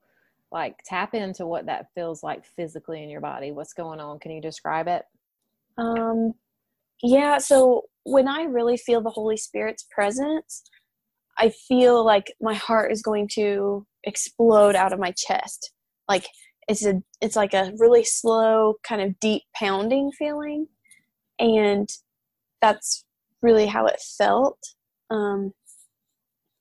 like 0.51 0.79
tap 0.85 1.13
into 1.13 1.45
what 1.45 1.65
that 1.65 1.87
feels 1.93 2.23
like 2.23 2.45
physically 2.45 3.03
in 3.03 3.09
your 3.09 3.21
body. 3.21 3.51
What's 3.51 3.73
going 3.73 3.99
on? 3.99 4.19
Can 4.19 4.31
you 4.31 4.41
describe 4.41 4.87
it? 4.87 5.03
Um, 5.77 6.33
yeah, 7.03 7.37
so 7.37 7.83
when 8.03 8.27
I 8.27 8.43
really 8.43 8.77
feel 8.77 9.01
the 9.01 9.09
Holy 9.09 9.37
Spirit's 9.37 9.85
presence, 9.91 10.63
I 11.37 11.49
feel 11.49 12.03
like 12.03 12.33
my 12.41 12.55
heart 12.55 12.91
is 12.91 13.01
going 13.01 13.27
to 13.33 13.85
explode 14.03 14.75
out 14.75 14.93
of 14.93 14.99
my 14.99 15.11
chest. 15.11 15.71
Like 16.07 16.25
it's 16.67 16.85
a 16.85 17.01
it's 17.21 17.35
like 17.35 17.53
a 17.53 17.73
really 17.77 18.03
slow 18.03 18.75
kind 18.83 19.01
of 19.01 19.19
deep 19.19 19.43
pounding 19.55 20.11
feeling 20.17 20.67
and 21.39 21.89
that's 22.61 23.05
really 23.41 23.67
how 23.67 23.85
it 23.85 24.01
felt. 24.17 24.59
Um, 25.09 25.53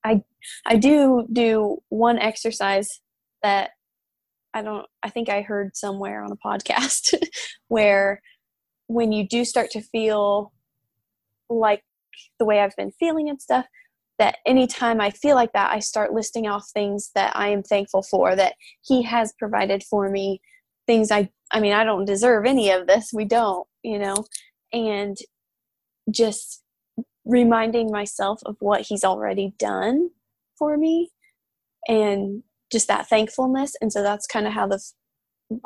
I 0.06 0.22
I 0.64 0.76
do 0.76 1.26
do 1.32 1.78
one 1.88 2.18
exercise 2.18 3.00
that 3.42 3.70
I 4.54 4.62
don't 4.62 4.86
I 5.02 5.10
think 5.10 5.28
I 5.28 5.42
heard 5.42 5.76
somewhere 5.76 6.22
on 6.22 6.32
a 6.32 6.36
podcast 6.36 7.14
where 7.68 8.22
when 8.86 9.12
you 9.12 9.26
do 9.26 9.44
start 9.44 9.70
to 9.72 9.80
feel 9.80 10.52
like 11.48 11.82
the 12.38 12.44
way 12.44 12.60
I've 12.60 12.76
been 12.76 12.92
feeling 12.92 13.28
and 13.28 13.40
stuff, 13.40 13.66
that 14.18 14.38
anytime 14.46 15.00
I 15.00 15.10
feel 15.10 15.34
like 15.34 15.52
that, 15.52 15.72
I 15.72 15.80
start 15.80 16.12
listing 16.12 16.46
off 16.46 16.68
things 16.72 17.10
that 17.14 17.36
I 17.36 17.48
am 17.48 17.62
thankful 17.62 18.02
for, 18.02 18.34
that 18.36 18.54
He 18.82 19.02
has 19.02 19.34
provided 19.38 19.82
for 19.82 20.08
me, 20.08 20.40
things 20.86 21.10
I, 21.10 21.30
I 21.50 21.60
mean, 21.60 21.72
I 21.72 21.84
don't 21.84 22.04
deserve 22.04 22.46
any 22.46 22.70
of 22.70 22.86
this. 22.86 23.10
We 23.12 23.24
don't, 23.24 23.66
you 23.82 23.98
know, 23.98 24.24
and 24.72 25.16
just 26.10 26.62
reminding 27.26 27.90
myself 27.90 28.40
of 28.46 28.56
what 28.60 28.82
He's 28.82 29.04
already 29.04 29.54
done 29.58 30.10
for 30.58 30.78
me 30.78 31.10
and 31.88 32.42
just 32.72 32.88
that 32.88 33.08
thankfulness. 33.08 33.74
And 33.80 33.92
so 33.92 34.02
that's 34.02 34.26
kind 34.26 34.46
of 34.46 34.54
how 34.54 34.66
the, 34.66 34.80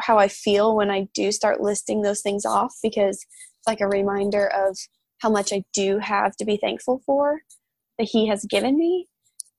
how 0.01 0.19
I 0.19 0.29
feel 0.29 0.77
when 0.77 0.91
I 0.91 1.09
do 1.15 1.33
start 1.33 1.61
listing 1.61 2.03
those 2.03 2.23
things 2.23 2.45
off 2.45 2.75
because 2.83 3.17
it's 3.19 3.67
like 3.67 3.81
a 3.81 3.89
reminder 3.89 4.49
of 4.49 4.77
how 5.19 5.31
much 5.31 5.53
I 5.53 5.65
do 5.73 5.99
have 5.99 6.37
to 6.37 6.45
be 6.45 6.57
thankful 6.57 7.03
for 7.07 7.41
that 7.99 8.09
He 8.11 8.27
has 8.29 8.45
given 8.47 8.79
me. 8.79 9.09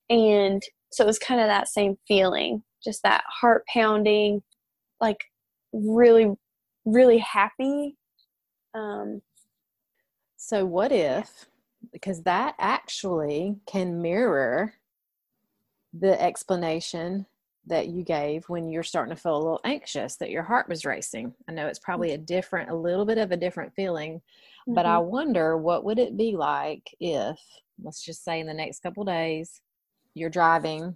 And 0.10 0.62
so 0.92 1.04
it 1.04 1.08
was 1.08 1.20
kind 1.20 1.40
of 1.40 1.48
that 1.48 1.70
same 1.70 1.98
feeling, 2.08 2.64
just 2.84 3.04
that 3.04 3.24
heart 3.28 3.64
pounding, 3.72 4.42
like 5.00 5.20
really, 5.72 6.34
really 6.86 7.20
happy. 7.20 7.98
Um, 8.74 9.22
So 10.38 10.66
what 10.66 10.92
if 10.92 11.46
because 11.91 12.24
that 12.24 12.56
actually 12.60 13.58
can 13.65 14.02
mirror 14.02 14.74
the 15.94 16.22
explanation 16.22 17.26
that 17.67 17.88
you 17.88 18.04
gave 18.04 18.48
when 18.50 18.70
you're 18.70 18.84
starting 18.84 19.15
to 19.15 19.22
feel 19.22 19.36
a 19.36 19.38
little 19.38 19.62
anxious 19.63 20.15
that 20.15 20.32
your 20.32 20.44
heart 20.44 20.67
was 20.67 20.86
racing 20.86 21.34
i 21.48 21.52
know 21.52 21.67
it's 21.67 21.80
probably 21.80 22.12
a 22.12 22.17
different 22.17 22.70
a 22.70 22.76
little 22.76 23.06
bit 23.06 23.17
of 23.17 23.32
a 23.32 23.38
different 23.38 23.74
feeling 23.76 24.15
mm-hmm. 24.15 24.74
but 24.74 24.86
i 24.86 24.96
mm-hmm. 24.96 25.12
wonder 25.12 25.58
what 25.58 25.84
would 25.84 26.00
it 26.00 26.17
be 26.17 26.36
like 26.36 26.89
if 27.00 27.39
let's 27.84 28.04
just 28.04 28.24
say 28.24 28.39
in 28.39 28.48
the 28.48 28.54
next 28.54 28.82
couple 28.82 29.04
days 29.04 29.62
you're 30.13 30.30
driving 30.30 30.96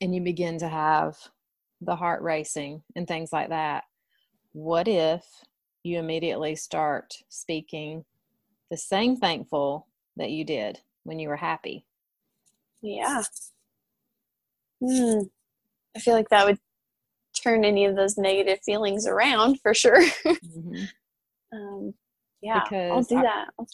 and 0.00 0.14
you 0.14 0.20
begin 0.20 0.58
to 0.58 0.68
have 0.68 1.16
the 1.80 1.94
heart 1.94 2.22
racing 2.22 2.82
and 2.96 3.06
things 3.06 3.32
like 3.32 3.50
that 3.50 3.84
what 4.52 4.88
if 4.88 5.24
you 5.84 5.98
immediately 5.98 6.56
start 6.56 7.14
speaking 7.28 8.04
the 8.72 8.76
same 8.76 9.16
thankful 9.16 9.86
that 10.16 10.30
you 10.30 10.44
did 10.44 10.80
when 11.04 11.20
you 11.20 11.28
were 11.28 11.36
happy 11.36 11.86
yeah 12.82 13.22
hmm 14.80 15.20
I 15.94 16.00
feel 16.00 16.14
like 16.14 16.28
that 16.30 16.46
would 16.46 16.58
turn 17.34 17.64
any 17.64 17.84
of 17.84 17.96
those 17.96 18.16
negative 18.16 18.60
feelings 18.64 19.06
around 19.06 19.60
for 19.60 19.74
sure. 19.74 20.02
mm-hmm. 20.02 20.84
um, 21.52 21.94
yeah, 22.40 22.62
because 22.64 22.92
I'll 22.92 23.02
do 23.02 23.18
I, 23.18 23.22
that. 23.22 23.48
I'll 23.58 23.68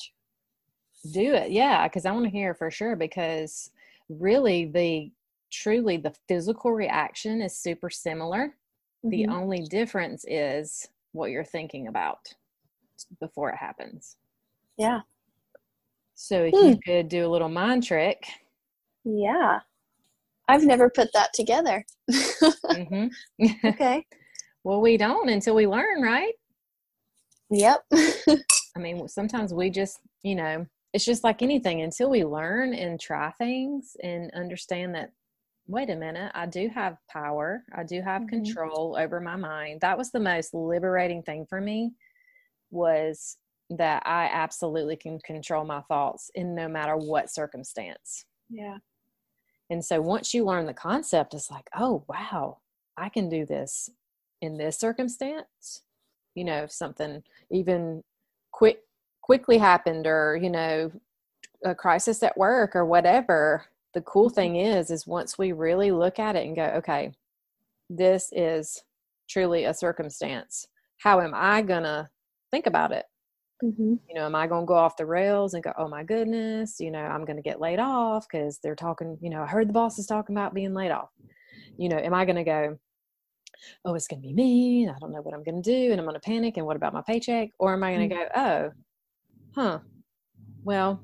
do 1.13 1.35
it, 1.35 1.51
yeah, 1.51 1.87
because 1.87 2.07
I 2.07 2.13
want 2.13 2.25
to 2.25 2.31
hear 2.31 2.55
for 2.55 2.71
sure. 2.71 2.97
Because 2.97 3.71
really, 4.09 4.67
the 4.67 5.11
truly 5.51 5.97
the 5.97 6.15
physical 6.29 6.73
reaction 6.73 7.41
is 7.41 7.57
super 7.57 7.91
similar. 7.91 8.57
Mm-hmm. 9.05 9.11
The 9.11 9.27
only 9.29 9.63
difference 9.63 10.25
is 10.29 10.89
what 11.13 11.31
you're 11.31 11.45
thinking 11.45 11.89
about 11.89 12.35
before 13.21 13.51
it 13.51 13.57
happens. 13.57 14.17
Yeah. 14.79 15.01
So 16.15 16.45
if 16.45 16.55
hmm. 16.55 16.69
you 16.69 16.79
could 16.85 17.09
do 17.09 17.27
a 17.27 17.29
little 17.29 17.49
mind 17.49 17.85
trick. 17.85 18.25
Yeah. 19.05 19.61
I've 20.49 20.65
never 20.65 20.89
put 20.89 21.13
that 21.13 21.33
together. 21.35 21.85
mm-hmm. 22.11 23.07
okay. 23.65 24.07
Well, 24.65 24.81
we 24.81 24.97
don't 24.97 25.29
until 25.29 25.55
we 25.55 25.67
learn, 25.67 26.03
right? 26.03 26.33
Yep. 27.51 27.85
I 27.93 28.79
mean, 28.79 29.09
sometimes 29.09 29.53
we 29.53 29.71
just, 29.71 30.01
you 30.23 30.35
know, 30.35 30.67
it's 30.93 31.05
just 31.05 31.25
like 31.25 31.43
anything 31.43 31.83
until 31.83 32.11
we 32.11 32.25
learn 32.25 32.75
and 32.75 32.99
try 32.99 33.31
things 33.33 33.97
and 34.03 34.31
understand 34.35 34.95
that 34.95 35.13
wait 35.69 35.91
a 35.91 35.97
minute, 35.97 36.33
I 36.35 36.47
do 36.47 36.71
have 36.75 36.97
power. 37.11 37.63
I 37.77 37.85
do 37.85 38.01
have 38.01 38.23
mm-hmm. 38.23 38.29
control 38.29 38.97
over 38.99 39.21
my 39.21 39.37
mind. 39.37 39.83
That 39.83 39.99
was 39.99 40.11
the 40.11 40.21
most 40.21 40.55
liberating 40.55 41.23
thing 41.23 41.47
for 41.49 41.61
me 41.61 41.93
was 42.71 43.37
that 43.71 44.03
I 44.07 44.31
absolutely 44.33 44.97
can 44.97 45.19
control 45.21 45.65
my 45.65 45.83
thoughts 45.83 46.31
in 46.35 46.55
no 46.55 46.69
matter 46.69 46.97
what 46.97 47.31
circumstance. 47.31 48.25
Yeah. 48.49 48.79
And 49.71 49.85
so 49.85 50.01
once 50.01 50.33
you 50.33 50.45
learn 50.45 50.67
the 50.67 50.75
concept, 50.75 51.35
it's 51.35 51.51
like, 51.51 51.69
oh, 51.77 52.05
wow, 52.09 52.59
I 52.97 53.09
can 53.11 53.29
do 53.29 53.45
this 53.45 53.91
in 54.41 54.57
this 54.57 54.79
circumstance. 54.79 55.83
You 56.35 56.45
know, 56.45 56.63
if 56.63 56.73
something 56.73 57.23
even 57.51 58.03
quick 58.53 58.81
quickly 59.23 59.59
happened 59.59 60.07
or, 60.07 60.39
you 60.41 60.49
know, 60.49 60.91
a 61.63 61.75
crisis 61.75 62.23
at 62.23 62.39
work 62.39 62.75
or 62.75 62.87
whatever, 62.87 63.67
the 63.93 64.01
cool 64.03 64.29
mm-hmm. 64.29 64.35
thing 64.35 64.57
is 64.57 64.91
is 64.91 65.07
once 65.07 65.37
we 65.37 65.53
really 65.53 65.91
look 65.91 66.19
at 66.19 66.37
it 66.37 66.47
and 66.47 66.57
go, 66.57 66.65
okay, 66.77 67.13
this 67.91 68.33
is 68.33 68.83
truly 69.29 69.65
a 69.65 69.75
circumstance. 69.75 70.67
How 70.99 71.21
am 71.21 71.33
I 71.35 71.63
going 71.63 71.83
to 71.83 72.09
think 72.51 72.67
about 72.67 72.93
it? 72.93 73.05
Mm-hmm. 73.63 73.95
You 74.09 74.15
know, 74.15 74.27
am 74.27 74.35
I 74.35 74.47
going 74.47 74.63
to 74.63 74.67
go 74.67 74.75
off 74.75 74.97
the 74.97 75.07
rails 75.07 75.55
and 75.55 75.65
go, 75.65 75.73
oh 75.77 75.89
my 75.89 76.05
goodness, 76.05 76.79
you 76.79 76.91
know, 76.91 77.01
I'm 77.01 77.25
going 77.25 77.37
to 77.37 77.43
get 77.43 77.61
laid 77.61 77.81
off 77.81 78.27
because 78.31 78.59
they're 78.63 78.77
talking, 78.77 79.19
you 79.21 79.31
know, 79.31 79.43
I 79.43 79.47
heard 79.47 79.69
the 79.69 79.73
boss 79.73 79.99
is 79.99 80.07
talking 80.07 80.37
about 80.37 80.55
being 80.55 80.75
laid 80.75 80.93
off. 80.93 81.11
You 81.77 81.89
know, 81.89 81.97
am 81.97 82.15
I 82.15 82.25
going 82.25 82.37
to 82.37 82.45
go, 82.45 82.79
oh, 83.85 83.95
it's 83.95 84.07
going 84.07 84.23
to 84.23 84.29
be 84.29 84.35
me. 84.35 84.89
I 84.89 84.99
don't 85.01 85.13
know 85.13 85.21
what 85.21 85.35
I'm 85.35 85.43
going 85.43 85.61
to 85.61 85.71
do. 85.71 85.91
And 85.91 86.01
I'm 86.01 86.07
going 86.07 86.15
to 86.15 86.21
panic. 86.21 86.57
And 86.57 86.67
what 86.67 86.77
about 86.77 86.93
my 86.93 87.03
paycheck? 87.03 87.51
Or 87.59 87.73
am 87.73 87.83
I 87.83 87.95
going 87.95 88.09
to 88.09 88.15
mm-hmm. 88.15 88.35
go, 88.35 88.41
oh, 88.41 88.71
huh, 89.55 89.79
well, 90.63 91.01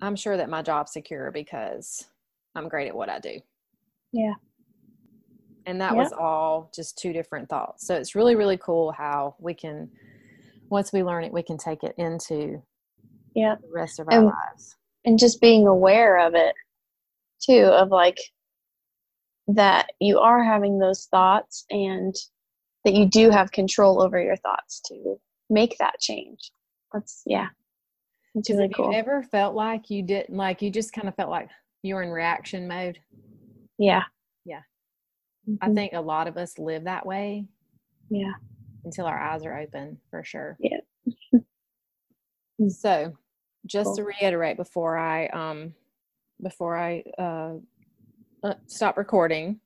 I'm 0.00 0.16
sure 0.16 0.36
that 0.36 0.50
my 0.50 0.62
job's 0.62 0.92
secure 0.92 1.30
because 1.30 2.06
I'm 2.54 2.68
great 2.68 2.88
at 2.88 2.96
what 2.96 3.08
I 3.08 3.18
do. 3.20 3.40
Yeah. 4.12 4.34
And 5.66 5.80
that 5.80 5.92
yeah. 5.92 5.98
was 6.02 6.12
all 6.12 6.70
just 6.74 6.98
two 6.98 7.12
different 7.12 7.48
thoughts. 7.48 7.86
So 7.86 7.94
it's 7.94 8.14
really, 8.14 8.34
really 8.34 8.56
cool 8.56 8.90
how 8.90 9.36
we 9.38 9.54
can 9.54 9.90
once 10.70 10.92
we 10.92 11.02
learn 11.02 11.24
it, 11.24 11.32
we 11.32 11.42
can 11.42 11.58
take 11.58 11.82
it 11.82 11.94
into 11.98 12.62
yeah 13.34 13.56
the 13.60 13.68
rest 13.72 13.98
of 13.98 14.08
our 14.08 14.18
and, 14.18 14.26
lives. 14.26 14.76
And 15.04 15.18
just 15.18 15.40
being 15.40 15.66
aware 15.66 16.18
of 16.18 16.34
it 16.34 16.54
too, 17.40 17.64
of 17.64 17.90
like 17.90 18.18
that 19.48 19.88
you 20.00 20.18
are 20.18 20.44
having 20.44 20.78
those 20.78 21.06
thoughts 21.10 21.64
and 21.70 22.14
that 22.84 22.94
you 22.94 23.06
do 23.06 23.30
have 23.30 23.50
control 23.50 24.02
over 24.02 24.20
your 24.20 24.36
thoughts 24.36 24.80
to 24.86 25.16
make 25.48 25.76
that 25.78 25.98
change. 26.00 26.50
That's 26.92 27.22
yeah. 27.26 27.48
It's 28.34 28.50
really 28.50 28.68
cool. 28.68 28.92
You 28.92 28.98
ever 28.98 29.22
felt 29.22 29.54
like 29.54 29.90
you 29.90 30.02
didn't 30.02 30.36
like 30.36 30.62
you 30.62 30.70
just 30.70 30.92
kind 30.92 31.08
of 31.08 31.14
felt 31.16 31.30
like 31.30 31.48
you 31.82 31.94
were 31.94 32.02
in 32.02 32.10
reaction 32.10 32.68
mode? 32.68 32.98
Yeah. 33.78 34.02
Yeah. 34.44 34.60
Mm-hmm. 35.48 35.70
I 35.70 35.74
think 35.74 35.92
a 35.94 36.00
lot 36.00 36.28
of 36.28 36.36
us 36.36 36.58
live 36.58 36.84
that 36.84 37.06
way. 37.06 37.46
Yeah 38.10 38.32
until 38.88 39.04
our 39.04 39.20
eyes 39.20 39.44
are 39.44 39.58
open 39.58 39.98
for 40.10 40.24
sure. 40.24 40.56
Yeah. 40.58 41.40
so 42.68 43.12
just 43.66 43.88
cool. 43.88 43.96
to 43.96 44.04
reiterate 44.04 44.56
before 44.56 44.96
I 44.96 45.26
um 45.26 45.74
before 46.42 46.78
I 46.78 47.02
uh, 47.18 47.56
uh 48.42 48.54
stop 48.66 48.96
recording, 48.96 49.60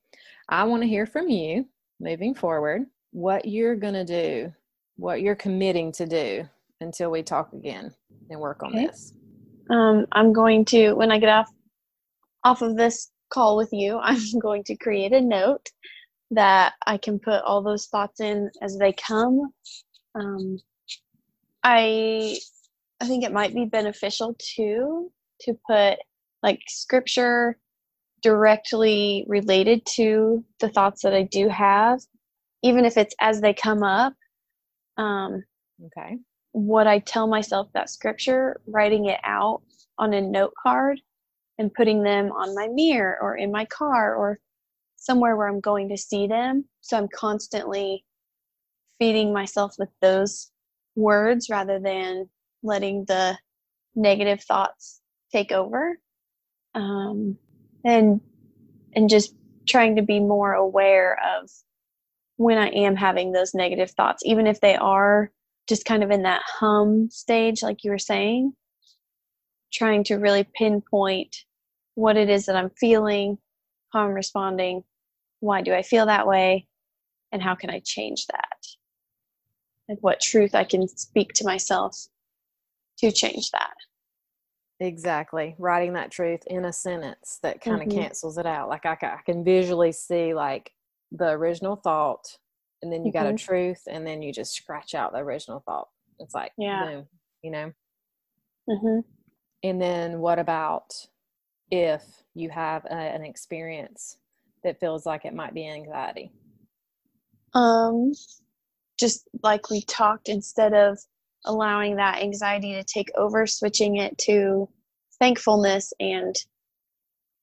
I 0.49 0.65
want 0.65 0.83
to 0.83 0.89
hear 0.89 1.07
from 1.07 1.29
you 1.29 1.67
moving 2.01 2.35
forward 2.35 2.83
what 3.13 3.45
you're 3.45 3.77
going 3.77 3.95
to 3.95 4.05
do, 4.05 4.53
what 4.97 5.23
you're 5.23 5.37
committing 5.37 5.93
to 5.93 6.07
do 6.07 6.49
until 6.81 7.13
we 7.13 7.23
talk 7.23 7.53
again 7.53 7.95
and 8.29 8.41
work 8.41 8.65
on 8.65 8.75
okay. 8.75 8.87
this. 8.89 9.13
Um, 9.71 10.07
I'm 10.11 10.33
going 10.33 10.65
to 10.67 10.95
when 10.95 11.13
I 11.13 11.19
get 11.21 11.29
off 11.29 11.49
off 12.43 12.61
of 12.61 12.77
this 12.77 13.13
call 13.33 13.57
with 13.57 13.73
you, 13.73 13.99
I'm 14.03 14.41
going 14.41 14.65
to 14.65 14.77
create 14.77 15.13
a 15.13 15.21
note 15.21 15.71
that 16.33 16.73
I 16.87 16.97
can 16.97 17.19
put 17.19 17.43
all 17.43 17.63
those 17.63 17.87
thoughts 17.87 18.21
in 18.21 18.51
as 18.61 18.79
they 18.79 18.93
come. 18.93 19.53
Um, 20.15 20.59
I 21.63 22.39
I 23.01 23.07
think 23.07 23.25
it 23.25 23.33
might 23.33 23.55
be 23.55 23.65
beneficial 23.65 24.35
too 24.39 25.13
to 25.41 25.59
put 25.69 25.99
like 26.43 26.61
scripture 26.69 27.59
directly 28.23 29.25
related 29.29 29.85
to 29.85 30.45
the 30.61 30.69
thoughts 30.69 31.03
that 31.03 31.13
I 31.13 31.25
do 31.25 31.49
have, 31.49 32.01
even 32.63 32.85
if 32.85 32.97
it's 32.97 33.15
as 33.21 33.41
they 33.41 33.53
come 33.53 33.83
up. 33.83 34.15
Um, 34.97 35.43
okay. 35.87 36.17
What 36.53 36.87
I 36.87 37.01
tell 37.01 37.27
myself 37.27 37.69
that 37.75 37.91
scripture, 37.91 38.61
writing 38.67 39.07
it 39.07 39.21
out 39.25 39.63
on 39.99 40.15
a 40.15 40.21
note 40.21 40.55
card 40.63 41.01
and 41.59 41.75
putting 41.75 42.03
them 42.03 42.33
on 42.33 42.55
my 42.55 42.69
mirror 42.69 43.19
or 43.21 43.37
in 43.37 43.51
my 43.51 43.65
car 43.67 44.15
or 44.15 44.39
somewhere 45.03 45.37
where 45.37 45.49
I'm 45.49 45.61
going 45.61 45.89
to 45.89 45.97
see 45.97 46.29
them. 46.29 46.65
So 46.81 46.97
I'm 46.97 47.09
constantly 47.09 48.05
feeding 49.01 49.33
myself 49.33 49.75
with 49.77 49.89
those 50.01 50.53
words 50.95 51.51
rather 51.51 51.81
than 51.81 52.29
letting 52.63 53.05
the 53.07 53.37
negative 53.97 54.43
thoughts 54.43 55.01
take 55.33 55.51
over. 55.51 55.99
Um, 56.75 57.37
and 57.85 58.21
and 58.95 59.11
just 59.11 59.35
trying 59.69 59.97
to 59.97 60.03
be 60.03 60.21
more 60.21 60.53
aware 60.53 61.19
of 61.37 61.51
when 62.37 62.59
I 62.59 62.69
am 62.69 62.95
having 62.95 63.33
those 63.33 63.55
negative 63.55 63.91
thoughts, 63.91 64.23
even 64.25 64.47
if 64.47 64.61
they 64.61 64.77
are 64.77 65.33
just 65.69 65.85
kind 65.85 66.05
of 66.05 66.13
in 66.13 66.23
that 66.23 66.43
hum 66.47 67.09
stage, 67.11 67.63
like 67.63 67.83
you 67.83 67.91
were 67.91 67.99
saying, 67.99 68.53
trying 69.73 70.05
to 70.05 70.17
really 70.17 70.47
pinpoint 70.55 71.39
what 71.95 72.17
it 72.17 72.29
is 72.31 72.47
that 72.47 72.57
I'm 72.57 72.71
feeling, 72.79 73.39
how 73.93 74.01
I'm 74.01 74.13
responding, 74.13 74.85
why 75.43 75.61
do 75.61 75.75
I 75.75 75.83
feel 75.83 76.07
that 76.07 76.27
way? 76.27 76.69
And 77.33 77.43
how 77.43 77.57
can 77.57 77.69
I 77.69 77.83
change 77.85 78.27
that? 78.29 78.59
Like 79.89 79.99
what 80.01 80.21
truth 80.21 80.55
I 80.55 80.63
can 80.63 80.87
speak 80.87 81.33
to 81.35 81.45
myself 81.45 81.97
to 82.99 83.11
change 83.11 83.51
that. 83.51 83.75
Exactly. 84.79 85.57
Writing 85.59 85.95
that 85.95 86.13
truth 86.13 86.43
in 86.47 86.65
a 86.65 86.73
sentence 86.73 87.41
that 87.43 87.61
kind 87.61 87.83
of 87.83 87.89
mm-hmm. 87.89 87.99
cancels 87.99 88.39
it 88.39 88.47
out. 88.47 88.69
Like 88.69 88.87
I, 88.87 88.97
I 89.03 89.21
can 89.27 89.45
visually 89.45 89.91
see 89.91 90.33
like 90.33 90.71
the 91.11 91.31
original 91.31 91.75
thought 91.75 92.25
and 92.81 92.93
then 92.93 93.05
you 93.05 93.11
mm-hmm. 93.11 93.19
got 93.19 93.27
a 93.27 93.35
mm-hmm. 93.35 93.45
truth 93.45 93.83
and 93.91 94.07
then 94.07 94.23
you 94.23 94.33
just 94.33 94.55
scratch 94.55 94.95
out 94.95 95.13
the 95.13 95.19
original 95.19 95.63
thought. 95.67 95.89
It's 96.21 96.35
like, 96.35 96.53
yeah. 96.57 96.85
boom, 96.85 97.07
you 97.43 97.51
know? 97.51 97.73
Mm-hmm. 98.71 99.01
And 99.65 99.83
then 99.83 100.21
what 100.21 100.39
about 100.39 100.93
if 101.73 102.05
you 102.35 102.49
have 102.51 102.85
a, 102.85 102.95
an 102.95 103.25
experience 103.25 104.19
that 104.65 104.81
feels 104.81 105.07
like 105.07 105.25
it 105.25 105.35
might 105.35 105.55
be 105.55 105.69
anxiety? 105.69 106.31
Um, 107.55 108.13
just 108.99 109.29
like 109.43 109.71
we 109.71 109.83
talked, 109.83 110.29
instead 110.29 110.75
of 110.75 110.99
allowing 111.45 111.97
that 111.97 112.23
anxiety 112.23 112.75
to 112.75 112.85
take 112.85 113.11
over, 113.17 113.47
switching 113.47 113.97
it 113.97 114.17
to 114.19 114.69
thankfulness 115.19 115.93
and 116.01 116.35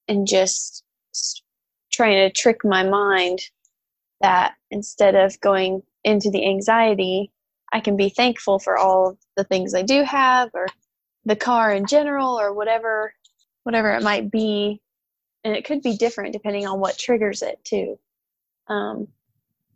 and 0.08 0.28
just 0.28 0.84
trying 1.92 2.16
to 2.16 2.32
trick 2.32 2.62
my 2.64 2.84
mind 2.84 3.40
that 4.22 4.56
instead 4.72 5.16
of 5.16 5.40
going 5.40 5.82
into 6.04 6.32
the 6.32 6.46
anxiety, 6.48 7.32
I 7.72 7.80
can 7.80 7.96
be 7.96 8.10
thankful 8.10 8.60
for 8.60 8.78
all 8.78 9.18
the 9.38 9.44
things 9.44 9.74
I 9.74 9.84
do 9.84 10.04
have 10.04 10.50
or 10.54 10.68
the 11.26 11.36
car 11.36 11.72
in 11.74 11.86
general 11.86 12.40
or 12.40 12.54
whatever 12.54 13.14
whatever 13.64 13.92
it 13.92 14.04
might 14.04 14.32
be 14.32 14.82
and 15.44 15.56
it 15.56 15.66
could 15.66 15.82
be 15.82 15.98
different 15.98 16.34
depending 16.34 16.68
on 16.68 16.80
what 16.80 16.98
triggers 16.98 17.42
it 17.42 17.64
too. 17.64 17.98
Um, 18.68 19.08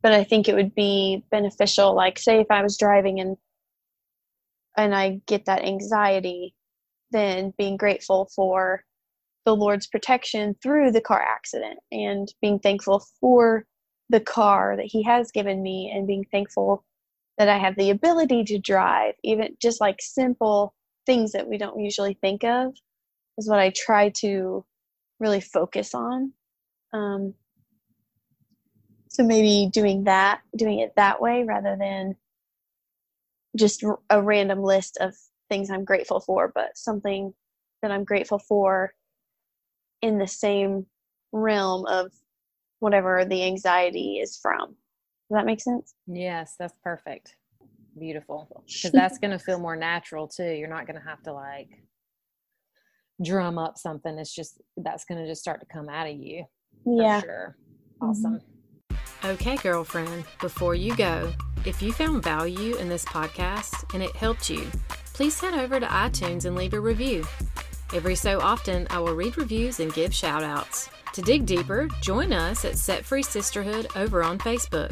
but 0.04 0.12
i 0.14 0.24
think 0.24 0.48
it 0.48 0.54
would 0.54 0.76
be 0.76 1.26
beneficial 1.32 1.96
like 1.96 2.20
say 2.20 2.40
if 2.40 2.52
i 2.52 2.62
was 2.62 2.78
driving 2.78 3.20
and 3.20 3.38
and 4.78 4.94
i 4.94 5.20
get 5.26 5.46
that 5.46 5.64
anxiety 5.64 6.54
then 7.12 7.54
being 7.58 7.78
grateful 7.78 8.30
for 8.36 8.84
the 9.46 9.56
lord's 9.56 9.88
protection 9.88 10.56
through 10.62 10.92
the 10.92 11.02
car 11.02 11.22
accident 11.22 11.80
and 11.92 12.28
being 12.42 12.60
thankful 12.60 13.04
for 13.20 13.66
the 14.10 14.20
car 14.20 14.76
that 14.76 14.86
he 14.86 15.02
has 15.02 15.32
given 15.32 15.64
me 15.64 15.92
and 15.94 16.06
being 16.06 16.26
thankful 16.32 16.84
that 17.38 17.50
i 17.50 17.58
have 17.58 17.76
the 17.78 17.90
ability 17.90 18.44
to 18.44 18.60
drive 18.60 19.16
even 19.24 19.56
just 19.60 19.82
like 19.82 19.98
simple 20.00 20.74
things 21.06 21.32
that 21.32 21.48
we 21.48 21.58
don't 21.58 21.80
usually 21.80 22.18
think 22.22 22.44
of 22.44 22.74
is 23.38 23.50
what 23.50 23.60
I 23.60 23.72
try 23.76 24.10
to 24.22 24.64
really 25.24 25.42
focus 25.42 25.96
on. 25.96 26.34
Um, 26.94 27.34
so 29.10 29.24
maybe 29.24 29.70
doing 29.72 30.04
that, 30.04 30.42
doing 30.56 30.80
it 30.80 30.94
that 30.96 31.22
way 31.22 31.44
rather 31.44 31.76
than 31.80 32.16
just 33.56 33.84
a 34.10 34.22
random 34.22 34.62
list 34.62 34.98
of 35.00 35.16
things 35.50 35.70
I'm 35.70 35.86
grateful 35.86 36.20
for, 36.20 36.52
but 36.54 36.78
something 36.78 37.34
that 37.82 37.92
I'm 37.92 38.04
grateful 38.04 38.40
for 38.40 38.94
in 40.02 40.18
the 40.18 40.28
same 40.28 40.86
realm 41.32 41.86
of 41.86 42.12
whatever 42.80 43.26
the 43.26 43.44
anxiety 43.46 44.18
is 44.18 44.38
from. 44.38 44.70
Does 44.70 45.38
that 45.38 45.46
make 45.46 45.62
sense? 45.62 45.96
Yes, 46.06 46.56
that's 46.60 46.74
perfect 46.84 47.36
beautiful 47.98 48.64
because 48.66 48.92
that's 48.94 49.18
going 49.20 49.32
to 49.32 49.40
feel 49.40 49.60
more 49.60 49.76
natural 49.76 50.28
too 50.28 50.52
you're 50.52 50.68
not 50.68 50.88
going 50.88 51.00
to 51.00 51.08
have 51.08 51.22
to 51.24 51.34
like 51.34 51.70
drum 53.24 53.58
up 53.58 53.78
something 53.78 54.18
it's 54.18 54.34
just 54.34 54.62
that's 54.78 55.06
going 55.06 55.20
to 55.20 55.28
just 55.28 55.42
start 55.42 55.60
to 55.60 55.66
come 55.66 55.90
out 55.90 56.08
of 56.08 56.16
you 56.16 56.44
yeah. 56.86 57.22
sure. 57.22 57.56
Mm-hmm. 58.02 58.10
awesome. 58.10 58.42
Mm-hmm. 58.92 59.28
okay 59.28 59.56
girlfriend 59.58 60.26
before 60.42 60.76
you 60.76 60.96
go 60.96 61.32
if 61.66 61.82
you 61.82 61.94
found 61.94 62.24
value 62.24 62.76
in 62.76 62.90
this 62.90 63.06
podcast 63.06 63.94
and 63.94 64.02
it 64.02 64.16
helped 64.16 64.50
you 64.50 64.70
please 65.14 65.40
head 65.40 65.54
over 65.54 65.80
to 65.80 65.86
itunes 65.86 66.46
and 66.46 66.56
leave 66.56 66.74
a 66.74 66.80
review. 66.80 67.24
Every 67.94 68.16
so 68.16 68.40
often 68.40 68.88
i 68.90 68.98
will 69.00 69.14
read 69.14 69.38
reviews 69.38 69.80
and 69.80 69.94
give 69.94 70.14
shout 70.14 70.42
outs 70.44 70.90
to 71.14 71.22
dig 71.22 71.46
deeper 71.46 71.88
join 72.02 72.34
us 72.34 72.66
at 72.66 72.78
set 72.78 73.06
free 73.06 73.22
sisterhood 73.22 73.88
over 73.96 74.24
on 74.24 74.40
facebook 74.40 74.92